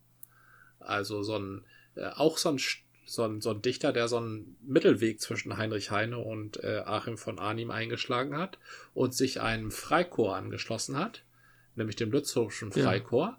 Also 0.78 1.22
so 1.22 1.38
ein, 1.38 1.64
äh, 1.98 2.10
auch 2.16 2.38
so 2.38 2.50
ein, 2.50 2.60
so, 3.06 3.24
ein, 3.24 3.40
so 3.40 3.50
ein 3.50 3.62
Dichter, 3.62 3.92
der 3.92 4.08
so 4.08 4.18
einen 4.18 4.56
Mittelweg 4.62 5.20
zwischen 5.20 5.56
Heinrich 5.56 5.90
Heine 5.90 6.18
und 6.18 6.62
äh, 6.62 6.82
Achim 6.84 7.18
von 7.18 7.38
Arnim 7.38 7.70
eingeschlagen 7.70 8.36
hat 8.36 8.58
und 8.94 9.14
sich 9.14 9.40
einem 9.40 9.70
Freikorps 9.70 10.38
angeschlossen 10.38 10.98
hat, 10.98 11.24
nämlich 11.74 11.96
dem 11.96 12.10
Lützowschen 12.10 12.72
Freikorps. 12.72 13.36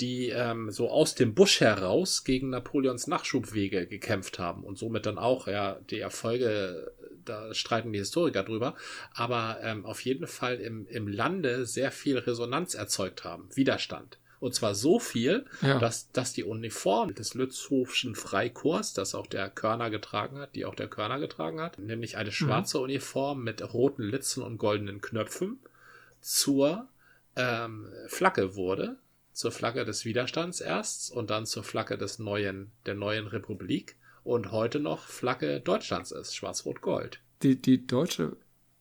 die 0.00 0.30
ähm, 0.30 0.70
so 0.70 0.90
aus 0.90 1.14
dem 1.14 1.34
Busch 1.34 1.60
heraus 1.60 2.24
gegen 2.24 2.50
Napoleons 2.50 3.06
Nachschubwege 3.06 3.86
gekämpft 3.86 4.38
haben 4.38 4.64
und 4.64 4.78
somit 4.78 5.06
dann 5.06 5.18
auch 5.18 5.46
ja 5.46 5.78
die 5.90 6.00
Erfolge, 6.00 6.92
da 7.24 7.52
streiten 7.54 7.92
die 7.92 7.98
Historiker 7.98 8.42
drüber, 8.42 8.74
aber 9.12 9.58
ähm, 9.62 9.84
auf 9.84 10.00
jeden 10.04 10.26
Fall 10.26 10.56
im, 10.56 10.86
im 10.86 11.06
Lande 11.06 11.66
sehr 11.66 11.92
viel 11.92 12.18
Resonanz 12.18 12.74
erzeugt 12.74 13.24
haben, 13.24 13.48
Widerstand. 13.54 14.18
Und 14.40 14.54
zwar 14.54 14.74
so 14.74 14.98
viel, 14.98 15.44
ja. 15.60 15.78
dass, 15.78 16.10
dass 16.12 16.32
die 16.32 16.44
Uniform 16.44 17.14
des 17.14 17.34
Lützhofschen 17.34 18.14
Freikorps, 18.14 18.94
das 18.94 19.14
auch 19.14 19.26
der 19.26 19.50
Körner 19.50 19.90
getragen 19.90 20.38
hat, 20.38 20.54
die 20.54 20.64
auch 20.64 20.74
der 20.74 20.88
Körner 20.88 21.20
getragen 21.20 21.60
hat, 21.60 21.78
nämlich 21.78 22.16
eine 22.16 22.32
schwarze 22.32 22.78
mhm. 22.78 22.84
Uniform 22.84 23.44
mit 23.44 23.74
roten 23.74 24.02
Litzen 24.02 24.42
und 24.42 24.56
goldenen 24.56 25.02
Knöpfen, 25.02 25.60
zur 26.22 26.88
ähm, 27.36 27.86
Flagge 28.08 28.56
wurde 28.56 28.96
zur 29.32 29.52
Flagge 29.52 29.84
des 29.84 30.04
Widerstands 30.04 30.60
erst 30.60 31.12
und 31.12 31.30
dann 31.30 31.46
zur 31.46 31.64
Flagge 31.64 31.96
des 31.96 32.18
neuen, 32.18 32.72
der 32.86 32.94
neuen 32.94 33.26
Republik 33.26 33.96
und 34.22 34.52
heute 34.52 34.80
noch 34.80 35.06
Flagge 35.06 35.60
Deutschlands 35.60 36.12
ist, 36.12 36.36
Schwarz-Rot-Gold. 36.36 37.20
Die, 37.42 37.60
die 37.60 37.86
deutsche 37.86 38.36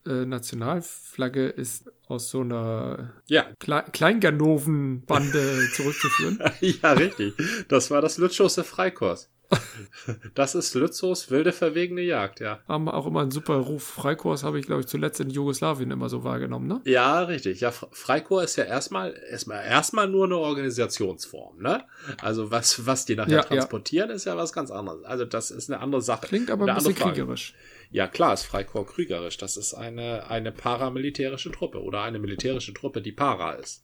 äh, 0.06 0.26
Nationalflagge 0.26 1.48
ist 1.48 1.92
aus 2.08 2.30
so 2.30 2.42
einer 2.42 3.14
ja. 3.28 3.46
Kle 3.60 3.84
Kleinganoven-Bande 3.92 5.70
zurückzuführen. 5.74 6.40
ja, 6.62 6.94
richtig. 6.94 7.34
Das 7.68 7.92
war 7.92 8.02
das 8.02 8.18
Lütschose 8.18 8.64
Freikorps. 8.64 9.30
Das 10.36 10.56
ist 10.56 10.74
Lützos 10.76 11.32
wilde 11.32 11.52
verwegene 11.52 12.02
Jagd, 12.02 12.40
ja. 12.40 12.60
Haben 12.68 12.90
auch 12.90 13.06
immer 13.06 13.22
einen 13.22 13.32
super 13.32 13.56
Ruf. 13.56 13.84
Freikorps 13.84 14.44
habe 14.44 14.60
ich, 14.60 14.66
glaube 14.66 14.82
ich, 14.82 14.88
zuletzt 14.88 15.20
in 15.20 15.30
Jugoslawien 15.30 15.92
immer 15.92 16.10
so 16.10 16.24
wahrgenommen, 16.24 16.68
ne? 16.68 16.82
Ja, 16.86 17.22
richtig. 17.22 17.62
Ja, 17.62 17.72
Freikorps 17.72 18.52
ist 18.52 18.56
ja 18.58 18.66
erstmal, 18.66 19.16
erstmal, 19.30 19.64
erstmal 19.66 20.08
nur 20.08 20.26
eine 20.26 20.38
Organisationsform, 20.38 21.62
ne? 21.62 21.84
Also 22.22 22.52
was, 22.52 22.86
was 22.86 23.06
die 23.06 23.16
nachher 23.16 23.38
ja, 23.38 23.44
transportieren, 23.44 24.10
ja. 24.10 24.16
ist 24.16 24.26
ja 24.26 24.38
was 24.38 24.54
ganz 24.54 24.72
anderes. 24.72 25.04
Also 25.04 25.26
das 25.26 25.52
ist 25.52 25.70
eine 25.70 25.82
andere 25.82 26.02
Sache. 26.02 26.28
Klingt 26.28 26.52
aber 26.52 26.66
ein 26.66 26.76
bisschen 26.76 26.96
kriegerisch. 26.96 27.54
Ja, 27.92 28.08
klar, 28.08 28.34
ist 28.34 28.44
Freikorps 28.44 28.94
kriegerisch. 28.94 29.38
Das 29.38 29.58
ist 29.58 29.74
eine, 29.74 30.30
eine 30.30 30.52
paramilitärische 30.52 31.52
Truppe 31.52 31.82
oder 31.82 32.04
eine 32.04 32.20
militärische 32.20 32.74
Truppe, 32.74 33.02
die 33.02 33.12
para 33.12 33.54
ist. 33.54 33.84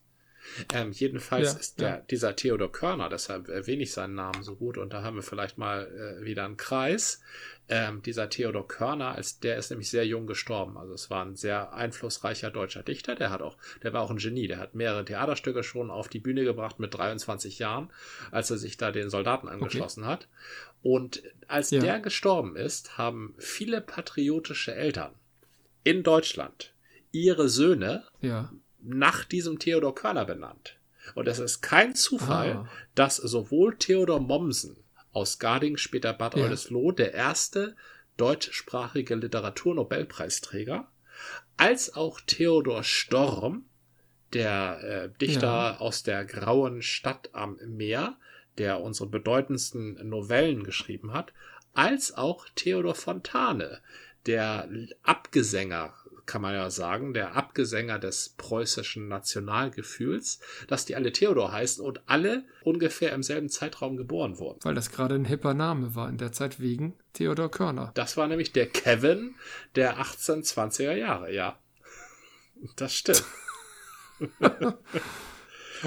Ähm, 0.73 0.91
jedenfalls 0.91 1.53
ja, 1.53 1.60
ist 1.60 1.81
der, 1.81 1.89
ja. 1.89 1.97
dieser 2.10 2.36
Theodor 2.36 2.71
Körner, 2.71 3.10
deshalb 3.10 3.49
erwähne 3.49 3.84
ich 3.84 3.91
seinen 3.91 4.15
Namen 4.15 4.43
so 4.43 4.55
gut 4.55 4.77
und 4.77 4.93
da 4.93 5.03
haben 5.03 5.15
wir 5.15 5.23
vielleicht 5.23 5.58
mal 5.58 5.88
äh, 5.88 6.25
wieder 6.25 6.45
einen 6.45 6.58
Kreis. 6.58 7.21
Ähm, 7.67 8.03
dieser 8.03 8.29
Theodor 8.29 8.67
Körner, 8.67 9.15
als 9.15 9.39
der 9.39 9.58
ist 9.58 9.71
nämlich 9.71 9.89
sehr 9.89 10.05
jung 10.05 10.27
gestorben. 10.27 10.77
Also 10.77 10.93
es 10.93 11.10
war 11.10 11.25
ein 11.25 11.36
sehr 11.36 11.73
einflussreicher 11.73 12.51
deutscher 12.51 12.84
Dichter. 12.84 13.15
Der 13.15 13.31
hat 13.31 13.41
auch, 13.41 13.58
der 13.81 13.91
war 13.91 14.03
auch 14.03 14.12
ein 14.12 14.17
Genie. 14.17 14.47
Der 14.47 14.60
hat 14.60 14.75
mehrere 14.75 15.03
Theaterstücke 15.03 15.63
schon 15.63 15.89
auf 15.89 16.08
die 16.08 16.19
Bühne 16.19 16.43
gebracht 16.43 16.79
mit 16.79 16.93
23 16.93 17.58
Jahren, 17.58 17.89
als 18.29 18.51
er 18.51 18.58
sich 18.58 18.77
da 18.77 18.91
den 18.91 19.10
Soldaten 19.10 19.49
angeschlossen 19.49 20.03
okay. 20.03 20.12
hat. 20.12 20.27
Und 20.84 21.23
als 21.47 21.71
ja. 21.71 21.79
der 21.79 21.99
gestorben 21.99 22.55
ist, 22.55 22.99
haben 22.99 23.34
viele 23.39 23.81
patriotische 23.81 24.75
Eltern 24.75 25.15
in 25.84 26.03
Deutschland 26.03 26.73
ihre 27.12 27.49
Söhne 27.49 28.03
ja 28.21 28.51
nach 28.86 29.26
diesem 29.26 29.60
Theodor 29.60 29.95
Körner 29.95 30.26
benannt. 30.26 30.78
Und 31.13 31.28
es 31.28 31.39
ist 31.39 31.62
kein 31.62 31.95
Zufall, 31.95 32.54
ah. 32.54 32.69
dass 32.95 33.17
sowohl 33.17 33.78
Theodor 33.78 34.19
Mommsen 34.19 34.78
aus 35.12 35.39
Garding, 35.39 35.78
später 35.78 36.13
Bad 36.13 36.36
ja. 36.36 36.43
Oldesloe, 36.43 36.93
der 36.93 37.13
erste 37.13 37.76
deutschsprachige 38.17 39.15
Literaturnobelpreisträger, 39.15 40.88
als 41.58 41.95
auch 41.95 42.19
Theodor 42.21 42.84
Storm, 42.84 43.65
der 44.34 44.84
äh, 44.84 45.10
Dichter 45.19 45.48
ja. 45.48 45.78
aus 45.78 46.04
der 46.04 46.26
grauen 46.26 46.82
Stadt 46.82 47.30
am 47.34 47.58
Meer, 47.65 48.17
der 48.58 48.82
unsere 48.82 49.10
bedeutendsten 49.10 50.08
Novellen 50.08 50.63
geschrieben 50.63 51.13
hat, 51.13 51.34
als 51.74 52.13
auch 52.13 52.48
Theodor 52.56 52.95
Fontane, 52.95 53.82
der 54.26 54.69
Abgesänger 55.04 55.93
kann 56.25 56.41
man 56.41 56.53
ja 56.53 56.69
sagen, 56.69 57.13
der 57.13 57.35
Abgesänger 57.35 57.99
des 57.99 58.35
preußischen 58.38 59.07
Nationalgefühls, 59.07 60.39
dass 60.67 60.85
die 60.85 60.95
alle 60.95 61.11
Theodor 61.11 61.51
heißen 61.51 61.83
und 61.83 62.01
alle 62.07 62.45
ungefähr 62.63 63.13
im 63.13 63.23
selben 63.23 63.49
Zeitraum 63.49 63.97
geboren 63.97 64.39
wurden. 64.39 64.59
Weil 64.63 64.75
das 64.75 64.91
gerade 64.91 65.15
ein 65.15 65.25
hipper 65.25 65.53
Name 65.53 65.95
war 65.95 66.09
in 66.09 66.17
der 66.17 66.31
Zeit 66.31 66.59
wegen 66.59 66.93
Theodor 67.13 67.51
Körner. 67.51 67.91
Das 67.95 68.17
war 68.17 68.27
nämlich 68.27 68.51
der 68.51 68.67
Kevin 68.67 69.35
der 69.75 69.97
1820er 69.97 70.93
Jahre, 70.93 71.33
ja. 71.33 71.59
Das 72.75 72.95
stimmt. 72.95 73.23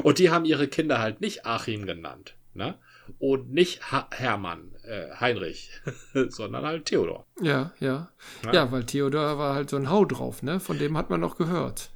und 0.03 0.19
die 0.19 0.31
haben 0.31 0.45
ihre 0.45 0.69
Kinder 0.69 0.99
halt 0.99 1.21
nicht 1.21 1.47
Achim 1.47 1.87
genannt, 1.87 2.37
ne? 2.55 2.79
Und 3.19 3.53
nicht 3.53 3.91
ha 3.91 4.09
Hermann, 4.11 4.77
äh, 4.89 5.11
Heinrich, 5.21 5.71
sondern 6.29 6.65
halt 6.65 6.87
Theodor. 6.87 7.27
Ja, 7.41 7.73
ja, 7.79 8.11
ja. 8.45 8.53
Ja, 8.53 8.73
weil 8.73 8.85
Theodor 8.85 9.39
war 9.39 9.55
halt 9.55 9.71
so 9.71 9.77
ein 9.77 9.91
Hau 9.91 10.05
drauf, 10.05 10.43
ne? 10.43 10.61
Von 10.61 10.79
dem 10.79 10.97
hat 10.97 11.11
man 11.11 11.21
noch 11.21 11.37
gehört. 11.37 11.91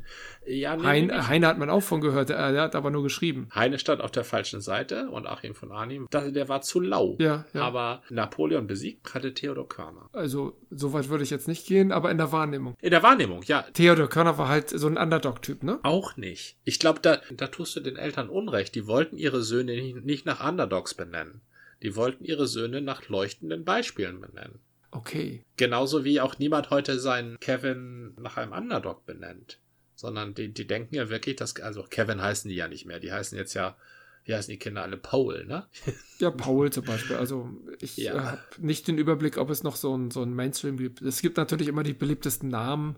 Ja, 0.46 0.76
nee, 0.76 0.82
Hein, 0.82 1.06
nee, 1.06 1.14
nicht. 1.14 1.28
Heine 1.28 1.46
hat 1.46 1.58
man 1.58 1.70
auch 1.70 1.82
von 1.82 2.00
gehört, 2.00 2.30
er, 2.30 2.60
hat 2.60 2.74
aber 2.74 2.90
nur 2.90 3.02
geschrieben. 3.02 3.48
Heine 3.54 3.78
stand 3.78 4.00
auf 4.00 4.10
der 4.10 4.24
falschen 4.24 4.60
Seite 4.60 5.08
und 5.08 5.26
Achim 5.26 5.54
von 5.54 5.70
Arnim, 5.70 6.08
der 6.10 6.48
war 6.48 6.62
zu 6.62 6.80
lau. 6.80 7.16
Ja, 7.20 7.44
ja. 7.54 7.62
Aber 7.62 8.02
Napoleon 8.10 8.66
besiegt 8.66 9.14
hatte 9.14 9.34
Theodor 9.34 9.68
Körner. 9.68 10.08
Also, 10.12 10.56
so 10.70 10.92
weit 10.92 11.08
würde 11.08 11.24
ich 11.24 11.30
jetzt 11.30 11.48
nicht 11.48 11.66
gehen, 11.66 11.92
aber 11.92 12.10
in 12.10 12.18
der 12.18 12.32
Wahrnehmung. 12.32 12.76
In 12.80 12.90
der 12.90 13.02
Wahrnehmung, 13.02 13.42
ja, 13.44 13.62
Theodor 13.72 14.08
Körner 14.08 14.36
war 14.36 14.48
halt 14.48 14.70
so 14.70 14.88
ein 14.88 14.96
Underdog-Typ, 14.96 15.62
ne? 15.62 15.78
auch 15.82 16.16
nicht. 16.16 16.56
Ich 16.64 16.78
glaube, 16.78 17.00
da, 17.00 17.18
da 17.30 17.46
tust 17.46 17.76
du 17.76 17.80
den 17.80 17.96
Eltern 17.96 18.28
Unrecht. 18.28 18.74
Die 18.74 18.86
wollten 18.86 19.16
ihre 19.16 19.42
Söhne 19.42 19.72
nicht 20.02 20.26
nach 20.26 20.46
Underdogs 20.46 20.94
benennen. 20.94 21.40
Die 21.82 21.96
wollten 21.96 22.24
ihre 22.24 22.46
Söhne 22.46 22.80
nach 22.80 23.08
leuchtenden 23.08 23.64
Beispielen 23.64 24.20
benennen. 24.20 24.60
Okay. 24.90 25.44
Genauso 25.56 26.04
wie 26.04 26.20
auch 26.20 26.38
niemand 26.38 26.70
heute 26.70 26.98
seinen 26.98 27.40
Kevin 27.40 28.14
nach 28.20 28.36
einem 28.36 28.52
Underdog 28.52 29.06
benennt. 29.06 29.58
Sondern 29.94 30.34
die, 30.34 30.52
die 30.52 30.66
denken 30.66 30.94
ja 30.94 31.08
wirklich, 31.10 31.36
dass, 31.36 31.56
also 31.60 31.82
Kevin 31.84 32.20
heißen 32.20 32.48
die 32.48 32.56
ja 32.56 32.68
nicht 32.68 32.86
mehr. 32.86 33.00
Die 33.00 33.12
heißen 33.12 33.36
jetzt 33.38 33.54
ja, 33.54 33.76
wie 34.24 34.34
heißen 34.34 34.50
die 34.50 34.58
Kinder 34.58 34.82
alle? 34.82 34.96
Paul, 34.96 35.46
ne? 35.46 35.66
Ja, 36.18 36.30
Paul 36.30 36.70
zum 36.70 36.84
Beispiel. 36.84 37.16
Also, 37.16 37.50
ich 37.80 37.96
Ja. 37.96 38.14
äh, 38.14 38.20
habe 38.20 38.40
nicht 38.58 38.86
den 38.86 38.98
Überblick, 38.98 39.38
ob 39.38 39.50
es 39.50 39.62
noch 39.64 39.74
so 39.76 39.96
ein, 39.96 40.10
so 40.12 40.22
ein 40.22 40.34
Mainstream 40.34 40.76
gibt. 40.76 41.02
Es 41.02 41.20
gibt 41.22 41.36
natürlich 41.36 41.66
immer 41.68 41.82
die 41.82 41.94
beliebtesten 41.94 42.48
Namen, 42.48 42.96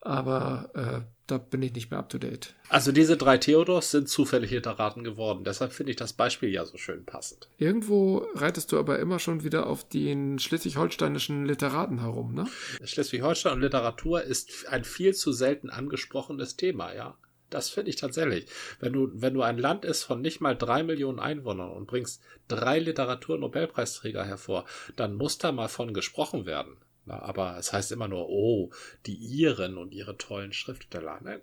aber 0.00 0.70
äh, 0.74 1.00
da 1.26 1.38
bin 1.38 1.62
ich 1.62 1.72
nicht 1.74 1.90
mehr 1.90 2.00
up 2.00 2.08
to 2.08 2.18
date. 2.18 2.54
Also 2.68 2.90
diese 2.90 3.16
drei 3.16 3.38
Theodors 3.38 3.90
sind 3.90 4.08
zufällig 4.08 4.50
Literaten 4.50 5.04
geworden. 5.04 5.44
Deshalb 5.44 5.72
finde 5.72 5.90
ich 5.90 5.96
das 5.96 6.12
Beispiel 6.12 6.48
ja 6.48 6.64
so 6.64 6.76
schön 6.76 7.04
passend. 7.04 7.48
Irgendwo 7.58 8.26
reitest 8.34 8.72
du 8.72 8.78
aber 8.78 8.98
immer 8.98 9.18
schon 9.18 9.44
wieder 9.44 9.66
auf 9.66 9.88
den 9.88 10.38
schleswig-holsteinischen 10.38 11.44
Literaten 11.44 12.00
herum, 12.00 12.34
ne? 12.34 12.46
Schleswig-Holstein 12.82 13.52
und 13.52 13.60
Literatur 13.60 14.22
ist 14.22 14.66
ein 14.68 14.84
viel 14.84 15.14
zu 15.14 15.32
selten 15.32 15.70
angesprochenes 15.70 16.56
Thema, 16.56 16.94
ja. 16.94 17.16
Das 17.50 17.68
finde 17.68 17.90
ich 17.90 17.96
tatsächlich. 17.96 18.46
Wenn 18.78 18.92
du, 18.92 19.10
wenn 19.12 19.34
du 19.34 19.42
ein 19.42 19.58
Land 19.58 19.84
ist 19.84 20.04
von 20.04 20.20
nicht 20.20 20.40
mal 20.40 20.56
drei 20.56 20.84
Millionen 20.84 21.18
Einwohnern 21.18 21.72
und 21.72 21.86
bringst 21.86 22.22
drei 22.46 22.78
Literaturnobelpreisträger 22.78 24.24
hervor, 24.24 24.64
dann 24.94 25.16
muss 25.16 25.38
da 25.38 25.50
mal 25.50 25.68
von 25.68 25.92
gesprochen 25.92 26.46
werden. 26.46 26.76
Na, 27.06 27.20
aber 27.20 27.56
es 27.58 27.72
heißt 27.72 27.92
immer 27.92 28.08
nur, 28.08 28.28
oh, 28.28 28.70
die 29.06 29.14
Iren 29.14 29.78
und 29.78 29.92
ihre 29.92 30.16
tollen 30.16 30.52
Schriftsteller. 30.52 31.20
Ne? 31.22 31.40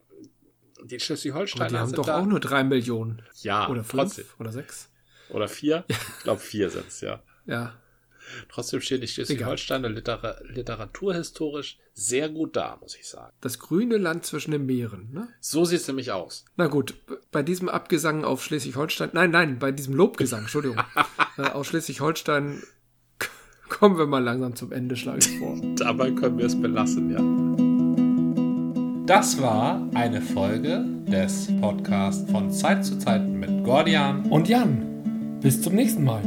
Die 0.83 0.99
Schleswig-Holsteiner 0.99 1.69
die 1.69 1.75
haben 1.77 1.87
sind 1.87 1.97
doch 1.97 2.05
da. 2.05 2.19
auch 2.19 2.25
nur 2.25 2.39
drei 2.39 2.63
Millionen. 2.63 3.23
ja, 3.41 3.67
oder 3.67 3.83
fünf 3.83 4.03
trotzdem. 4.03 4.25
oder 4.39 4.51
sechs. 4.51 4.89
Oder 5.29 5.47
vier? 5.47 5.83
Ich 5.87 6.23
glaube, 6.23 6.39
vier 6.39 6.69
sind's 6.69 7.01
ja. 7.01 7.21
Ja. 7.45 7.75
Trotzdem 8.49 8.81
stehen 8.81 9.01
die 9.01 9.07
Schleswig-Holsteiner 9.07 9.89
Litera 9.89 10.37
literaturhistorisch 10.43 11.77
sehr 11.93 12.29
gut 12.29 12.55
da, 12.55 12.77
muss 12.81 12.95
ich 12.95 13.07
sagen. 13.07 13.33
Das 13.41 13.59
grüne 13.59 13.97
Land 13.97 14.25
zwischen 14.25 14.51
den 14.51 14.65
Meeren, 14.65 15.11
ne? 15.13 15.29
So 15.39 15.65
sieht's 15.65 15.87
nämlich 15.87 16.11
aus. 16.11 16.45
Na 16.55 16.67
gut, 16.67 16.95
bei 17.31 17.41
diesem 17.41 17.69
Abgesang 17.69 18.23
auf 18.25 18.43
Schleswig-Holstein, 18.43 19.11
nein, 19.13 19.31
nein, 19.31 19.59
bei 19.59 19.71
diesem 19.71 19.93
Lobgesang, 19.93 20.41
Entschuldigung, 20.41 20.77
äh, 21.37 21.43
aus 21.43 21.67
Schleswig-Holstein 21.67 22.63
kommen 23.69 23.97
wir 23.97 24.07
mal 24.07 24.23
langsam 24.23 24.55
zum 24.55 24.71
Ende, 24.71 24.95
schlage 24.95 25.19
ich 25.19 25.39
vor. 25.39 25.55
Dabei 25.77 26.11
können 26.11 26.37
wir 26.37 26.45
es 26.45 26.59
belassen, 26.59 27.11
ja. 27.11 27.21
Das 29.05 29.41
war 29.41 29.81
eine 29.93 30.21
Folge 30.21 30.83
des 31.07 31.47
Podcasts 31.61 32.29
von 32.29 32.51
Zeit 32.51 32.85
zu 32.85 32.99
Zeit 32.99 33.25
mit 33.27 33.63
Gordian. 33.63 34.25
Und 34.25 34.49
Jan, 34.49 35.39
bis 35.41 35.61
zum 35.61 35.75
nächsten 35.75 36.03
Mal. 36.03 36.21